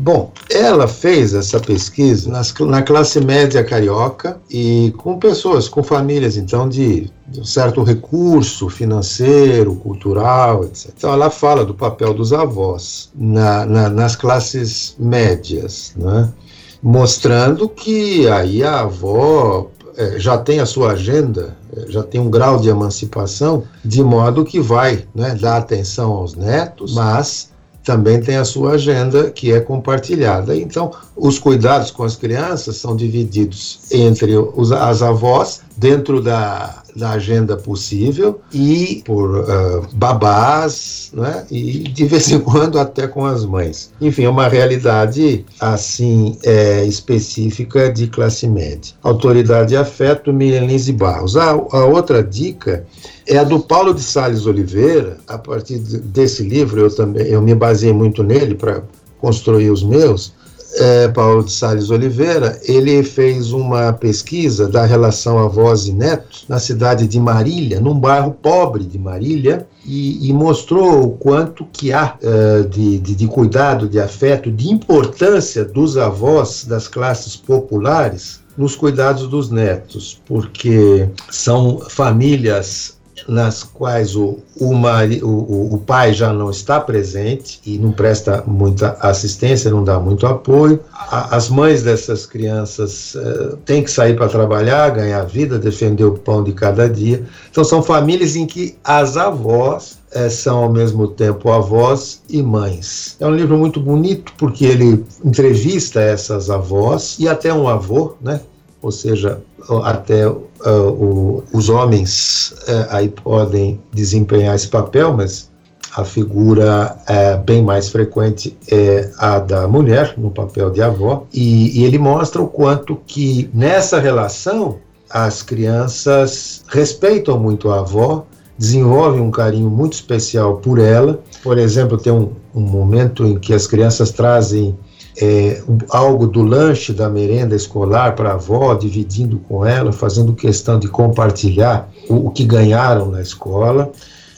Bom, 0.00 0.30
ela 0.48 0.86
fez 0.86 1.34
essa 1.34 1.58
pesquisa 1.58 2.30
nas, 2.30 2.54
na 2.54 2.82
classe 2.82 3.20
média 3.20 3.64
carioca 3.64 4.40
e 4.48 4.94
com 4.96 5.18
pessoas, 5.18 5.68
com 5.68 5.82
famílias, 5.82 6.36
então, 6.36 6.68
de, 6.68 7.10
de 7.26 7.40
um 7.40 7.44
certo 7.44 7.82
recurso 7.82 8.68
financeiro, 8.68 9.74
cultural, 9.74 10.64
etc. 10.64 10.92
Então, 10.96 11.12
ela 11.12 11.30
fala 11.30 11.64
do 11.64 11.74
papel 11.74 12.14
dos 12.14 12.32
avós 12.32 13.10
na, 13.12 13.66
na, 13.66 13.90
nas 13.90 14.14
classes 14.14 14.94
médias, 15.00 15.94
né? 15.96 16.32
mostrando 16.80 17.68
que 17.68 18.28
aí 18.28 18.62
a 18.62 18.82
avó 18.82 19.68
é, 19.96 20.16
já 20.16 20.38
tem 20.38 20.60
a 20.60 20.66
sua 20.66 20.92
agenda, 20.92 21.56
é, 21.76 21.90
já 21.90 22.04
tem 22.04 22.20
um 22.20 22.30
grau 22.30 22.60
de 22.60 22.68
emancipação, 22.68 23.64
de 23.84 24.00
modo 24.00 24.44
que 24.44 24.60
vai 24.60 25.04
né, 25.12 25.34
dar 25.34 25.56
atenção 25.56 26.12
aos 26.12 26.36
netos, 26.36 26.94
mas 26.94 27.50
também 27.88 28.20
tem 28.20 28.36
a 28.36 28.44
sua 28.44 28.72
agenda 28.72 29.30
que 29.30 29.50
é 29.50 29.60
compartilhada. 29.60 30.54
Então, 30.54 30.90
os 31.16 31.38
cuidados 31.38 31.90
com 31.90 32.04
as 32.04 32.16
crianças 32.16 32.76
são 32.76 32.94
divididos 32.94 33.80
entre 33.90 34.36
os, 34.36 34.70
as 34.72 35.00
avós, 35.00 35.62
dentro 35.78 36.20
da, 36.20 36.82
da 36.94 37.10
agenda 37.10 37.56
possível, 37.56 38.40
e 38.52 39.00
por 39.04 39.38
uh, 39.38 39.86
babás, 39.94 41.12
né? 41.14 41.46
e 41.50 41.84
de 41.84 42.04
vez 42.04 42.30
em 42.30 42.40
quando 42.40 42.78
até 42.78 43.06
com 43.06 43.24
as 43.24 43.44
mães. 43.44 43.92
Enfim, 44.00 44.24
é 44.24 44.28
uma 44.28 44.48
realidade 44.48 45.46
assim 45.60 46.36
é, 46.42 46.84
específica 46.84 47.90
de 47.90 48.08
classe 48.08 48.48
média. 48.48 48.94
Autoridade 49.02 49.74
e 49.74 49.76
afeto, 49.76 50.32
Miriam 50.32 50.66
Lins 50.66 50.88
e 50.88 50.92
Barros. 50.92 51.36
A, 51.36 51.50
a 51.50 51.84
outra 51.84 52.22
dica 52.22 52.84
é 53.26 53.38
a 53.38 53.44
do 53.44 53.60
Paulo 53.60 53.94
de 53.94 54.02
Sales 54.02 54.46
Oliveira. 54.46 55.18
A 55.28 55.38
partir 55.38 55.78
desse 55.78 56.42
livro, 56.42 56.80
eu 56.80 56.94
também 56.94 57.26
eu 57.26 57.40
me 57.40 57.54
baseei 57.54 57.92
muito 57.92 58.24
nele 58.24 58.56
para 58.56 58.82
construir 59.20 59.70
os 59.70 59.82
meus. 59.82 60.32
É, 60.74 61.08
Paulo 61.08 61.42
de 61.42 61.50
Sales 61.50 61.90
Oliveira, 61.90 62.60
ele 62.62 63.02
fez 63.02 63.52
uma 63.52 63.92
pesquisa 63.92 64.68
da 64.68 64.84
relação 64.84 65.38
avós 65.38 65.86
e 65.86 65.92
netos 65.92 66.44
na 66.46 66.58
cidade 66.58 67.08
de 67.08 67.18
Marília, 67.18 67.80
num 67.80 67.98
bairro 67.98 68.32
pobre 68.32 68.84
de 68.84 68.98
Marília, 68.98 69.66
e, 69.84 70.28
e 70.28 70.32
mostrou 70.32 71.04
o 71.04 71.10
quanto 71.12 71.64
que 71.72 71.92
há 71.92 72.16
uh, 72.22 72.68
de, 72.68 72.98
de, 72.98 73.14
de 73.14 73.26
cuidado, 73.26 73.88
de 73.88 73.98
afeto, 73.98 74.52
de 74.52 74.68
importância 74.68 75.64
dos 75.64 75.96
avós 75.96 76.66
das 76.66 76.86
classes 76.86 77.34
populares 77.34 78.40
nos 78.56 78.76
cuidados 78.76 79.26
dos 79.28 79.50
netos, 79.50 80.20
porque 80.26 81.08
são 81.30 81.78
famílias 81.88 82.97
nas 83.26 83.64
quais 83.64 84.14
o, 84.14 84.38
o, 84.56 84.74
o, 84.74 85.74
o, 85.74 85.78
pai 85.78 86.12
já 86.12 86.32
não 86.32 86.50
está 86.50 86.80
presente 86.80 87.60
e 87.64 87.78
não 87.78 87.92
presta 87.92 88.42
muita 88.46 88.96
assistência, 89.00 89.70
não 89.70 89.82
dá 89.82 89.98
muito 89.98 90.26
apoio. 90.26 90.80
A, 90.92 91.34
as 91.36 91.48
mães 91.48 91.82
dessas 91.82 92.26
crianças 92.26 93.14
uh, 93.14 93.56
têm 93.64 93.82
que 93.82 93.90
sair 93.90 94.14
para 94.14 94.28
trabalhar, 94.28 94.90
ganhar 94.90 95.24
vida, 95.24 95.58
defender 95.58 96.04
o 96.04 96.18
pão 96.18 96.44
de 96.44 96.52
cada 96.52 96.88
dia. 96.88 97.24
Então, 97.50 97.64
são 97.64 97.82
famílias 97.82 98.36
em 98.36 98.46
que 98.46 98.76
as 98.84 99.16
avós 99.16 99.98
uh, 100.14 100.30
são 100.30 100.64
ao 100.64 100.72
mesmo 100.72 101.08
tempo 101.08 101.50
avós 101.50 102.22
e 102.28 102.42
mães. 102.42 103.16
É 103.18 103.26
um 103.26 103.34
livro 103.34 103.56
muito 103.56 103.80
bonito 103.80 104.32
porque 104.36 104.64
ele 104.64 105.04
entrevista 105.24 106.00
essas 106.00 106.50
avós 106.50 107.16
e 107.18 107.28
até 107.28 107.52
um 107.52 107.68
avô, 107.68 108.14
né? 108.20 108.40
ou 108.80 108.92
seja, 108.92 109.40
até 109.84 110.26
uh, 110.28 110.38
o, 110.66 111.44
os 111.52 111.68
homens 111.68 112.54
uh, 112.68 112.86
aí 112.90 113.08
podem 113.08 113.80
desempenhar 113.92 114.54
esse 114.54 114.68
papel, 114.68 115.12
mas 115.12 115.50
a 115.96 116.04
figura 116.04 116.96
é 117.06 117.36
bem 117.36 117.62
mais 117.62 117.88
frequente 117.88 118.56
é 118.70 119.10
a 119.18 119.38
da 119.38 119.66
mulher 119.66 120.14
no 120.16 120.30
papel 120.30 120.70
de 120.70 120.82
avó 120.82 121.26
e, 121.32 121.80
e 121.80 121.84
ele 121.84 121.98
mostra 121.98 122.40
o 122.42 122.46
quanto 122.46 122.96
que 123.06 123.50
nessa 123.54 123.98
relação 123.98 124.78
as 125.10 125.42
crianças 125.42 126.62
respeitam 126.68 127.38
muito 127.38 127.70
a 127.70 127.80
avó 127.80 128.26
desenvolvem 128.58 129.20
um 129.20 129.30
carinho 129.30 129.70
muito 129.70 129.92
especial 129.92 130.56
por 130.56 130.80
ela. 130.80 131.20
Por 131.44 131.56
exemplo, 131.56 131.96
tem 131.96 132.12
um, 132.12 132.32
um 132.52 132.60
momento 132.60 133.24
em 133.24 133.38
que 133.38 133.54
as 133.54 133.68
crianças 133.68 134.10
trazem 134.10 134.76
é, 135.20 135.60
algo 135.90 136.26
do 136.26 136.42
lanche 136.42 136.92
da 136.92 137.08
merenda 137.08 137.56
escolar 137.56 138.14
para 138.14 138.30
a 138.30 138.34
avó, 138.34 138.74
dividindo 138.74 139.38
com 139.48 139.66
ela, 139.66 139.92
fazendo 139.92 140.32
questão 140.32 140.78
de 140.78 140.86
compartilhar 140.88 141.88
o, 142.08 142.28
o 142.28 142.30
que 142.30 142.44
ganharam 142.44 143.10
na 143.10 143.20
escola. 143.20 143.90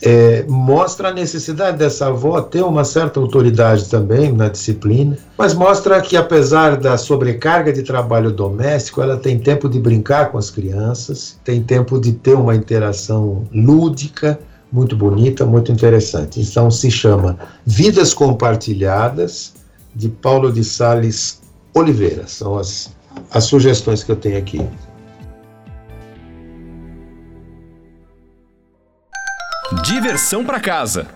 É, 0.02 0.46
mostra 0.48 1.08
a 1.10 1.12
necessidade 1.12 1.76
dessa 1.76 2.06
avó 2.06 2.40
ter 2.40 2.62
uma 2.62 2.84
certa 2.84 3.20
autoridade 3.20 3.90
também 3.90 4.32
na 4.32 4.48
disciplina, 4.48 5.18
mas 5.36 5.52
mostra 5.52 6.00
que, 6.00 6.16
apesar 6.16 6.78
da 6.78 6.96
sobrecarga 6.96 7.70
de 7.70 7.82
trabalho 7.82 8.30
doméstico, 8.30 9.02
ela 9.02 9.18
tem 9.18 9.38
tempo 9.38 9.68
de 9.68 9.78
brincar 9.78 10.30
com 10.30 10.38
as 10.38 10.48
crianças, 10.48 11.38
tem 11.44 11.62
tempo 11.62 12.00
de 12.00 12.12
ter 12.14 12.32
uma 12.32 12.56
interação 12.56 13.44
lúdica, 13.52 14.38
muito 14.72 14.96
bonita, 14.96 15.44
muito 15.44 15.70
interessante. 15.70 16.40
Então, 16.40 16.70
se 16.70 16.90
chama 16.90 17.36
Vidas 17.66 18.14
Compartilhadas 18.14 19.59
de 19.94 20.08
Paulo 20.08 20.52
de 20.52 20.64
Sales 20.64 21.42
Oliveira. 21.74 22.26
São 22.26 22.58
as, 22.58 22.94
as 23.30 23.44
sugestões 23.44 24.02
que 24.02 24.12
eu 24.12 24.16
tenho 24.16 24.38
aqui. 24.38 24.60
Diversão 29.84 30.44
para 30.44 30.60
casa. 30.60 31.06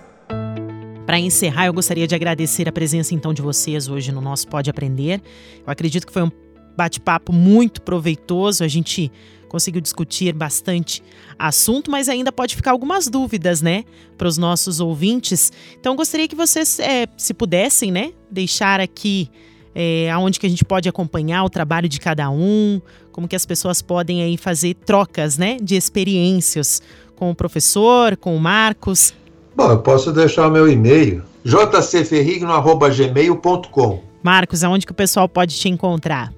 Para 1.06 1.18
encerrar, 1.18 1.66
eu 1.66 1.74
gostaria 1.74 2.06
de 2.06 2.14
agradecer 2.14 2.68
a 2.68 2.72
presença 2.72 3.14
então 3.14 3.34
de 3.34 3.42
vocês 3.42 3.88
hoje 3.88 4.10
no 4.10 4.20
nosso 4.20 4.48
Pode 4.48 4.70
Aprender. 4.70 5.20
Eu 5.58 5.70
acredito 5.70 6.06
que 6.06 6.12
foi 6.12 6.22
um 6.22 6.30
bate-papo 6.76 7.32
muito 7.32 7.82
proveitoso. 7.82 8.64
A 8.64 8.68
gente 8.68 9.12
conseguiu 9.54 9.80
discutir 9.80 10.34
bastante 10.34 11.00
assunto, 11.38 11.88
mas 11.88 12.08
ainda 12.08 12.32
pode 12.32 12.56
ficar 12.56 12.72
algumas 12.72 13.06
dúvidas, 13.06 13.62
né, 13.62 13.84
para 14.18 14.26
os 14.26 14.36
nossos 14.36 14.80
ouvintes. 14.80 15.52
Então, 15.78 15.94
gostaria 15.94 16.26
que 16.26 16.34
vocês, 16.34 16.80
é, 16.80 17.06
se 17.16 17.32
pudessem, 17.32 17.92
né, 17.92 18.10
deixar 18.28 18.80
aqui 18.80 19.30
é, 19.72 20.10
aonde 20.10 20.40
que 20.40 20.46
a 20.46 20.50
gente 20.50 20.64
pode 20.64 20.88
acompanhar 20.88 21.44
o 21.44 21.48
trabalho 21.48 21.88
de 21.88 22.00
cada 22.00 22.28
um, 22.30 22.80
como 23.12 23.28
que 23.28 23.36
as 23.36 23.46
pessoas 23.46 23.80
podem 23.80 24.24
aí 24.24 24.36
fazer 24.36 24.74
trocas, 24.74 25.38
né, 25.38 25.56
de 25.62 25.76
experiências 25.76 26.82
com 27.14 27.30
o 27.30 27.34
professor, 27.34 28.16
com 28.16 28.36
o 28.36 28.40
Marcos. 28.40 29.14
Bom, 29.54 29.70
eu 29.70 29.78
posso 29.78 30.10
deixar 30.10 30.48
o 30.48 30.50
meu 30.50 30.68
e-mail, 30.68 31.22
jcferrigno.gmail.com. 31.44 34.02
Marcos, 34.20 34.64
aonde 34.64 34.84
que 34.84 34.90
o 34.90 34.96
pessoal 34.96 35.28
pode 35.28 35.56
te 35.56 35.68
encontrar? 35.68 36.32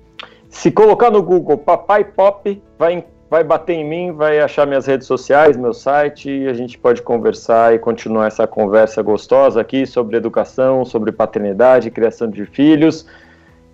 Se 0.57 0.71
colocar 0.71 1.11
no 1.11 1.23
Google 1.23 1.59
Papai 1.59 2.03
Pop, 2.03 2.63
vai, 2.79 3.05
vai 3.29 3.45
bater 3.45 3.75
em 3.75 3.85
mim, 3.85 4.13
vai 4.13 4.41
achar 4.41 4.67
minhas 4.67 4.87
redes 4.87 5.07
sociais, 5.07 5.55
meu 5.55 5.75
site, 5.75 6.31
e 6.31 6.49
a 6.49 6.55
gente 6.55 6.79
pode 6.79 7.03
conversar 7.03 7.75
e 7.75 7.79
continuar 7.79 8.27
essa 8.27 8.47
conversa 8.47 9.03
gostosa 9.03 9.61
aqui 9.61 9.87
sobre 9.87 10.17
educação, 10.17 10.83
sobre 10.83 11.13
paternidade, 11.13 11.91
criação 11.91 12.29
de 12.29 12.47
filhos, 12.47 13.07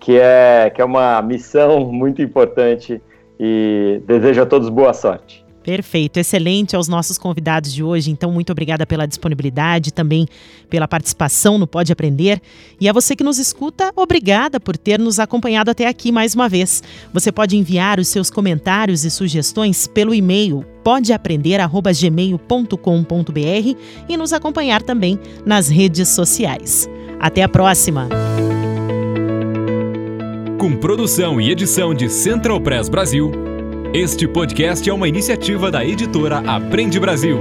que 0.01 0.19
é, 0.19 0.71
que 0.75 0.83
é 0.83 0.85
uma 0.85 1.23
missão 1.23 1.81
muito 1.87 2.21
importante 2.21 3.01
e 3.39 4.03
desejo 4.05 4.43
a 4.43 4.47
todos 4.47 4.69
boa 4.69 4.93
sorte. 4.93 5.47
Perfeito, 5.63 6.19
excelente 6.19 6.75
aos 6.75 6.89
nossos 6.89 7.17
convidados 7.17 7.73
de 7.73 7.85
hoje. 7.85 8.11
Então, 8.11 8.33
muito 8.33 8.51
obrigada 8.51 8.85
pela 8.85 9.07
disponibilidade, 9.07 9.93
também 9.93 10.27
pela 10.69 10.89
participação 10.89 11.57
no 11.57 11.67
Pode 11.67 11.93
Aprender. 11.93 12.43
E 12.81 12.89
a 12.89 12.93
você 12.93 13.15
que 13.15 13.23
nos 13.23 13.39
escuta, 13.39 13.93
obrigada 13.95 14.59
por 14.59 14.77
ter 14.77 14.99
nos 14.99 15.21
acompanhado 15.21 15.71
até 15.71 15.87
aqui 15.87 16.11
mais 16.11 16.35
uma 16.35 16.49
vez. 16.49 16.83
Você 17.13 17.31
pode 17.31 17.57
enviar 17.57 18.01
os 18.01 18.09
seus 18.09 18.29
comentários 18.29 19.05
e 19.05 19.11
sugestões 19.11 19.87
pelo 19.87 20.13
e-mail 20.13 20.65
podeaprender@gmail.com.br 20.83 23.79
e 24.09 24.17
nos 24.17 24.33
acompanhar 24.33 24.83
também 24.83 25.17
nas 25.47 25.69
redes 25.69 26.09
sociais. 26.09 26.91
Até 27.21 27.45
a 27.45 27.49
próxima. 27.49 28.09
Com 30.59 30.77
produção 30.77 31.41
e 31.41 31.51
edição 31.51 31.95
de 31.95 32.09
Central 32.09 32.61
Press 32.61 32.89
Brasil. 32.89 33.31
Este 33.95 34.27
podcast 34.27 34.89
é 34.89 34.93
uma 34.93 35.07
iniciativa 35.07 35.71
da 35.71 35.85
editora 35.85 36.39
Aprende 36.39 36.99
Brasil. 36.99 37.39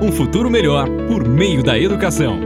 Um 0.00 0.10
futuro 0.10 0.48
melhor 0.48 0.88
por 1.06 1.28
meio 1.28 1.62
da 1.62 1.78
educação. 1.78 2.40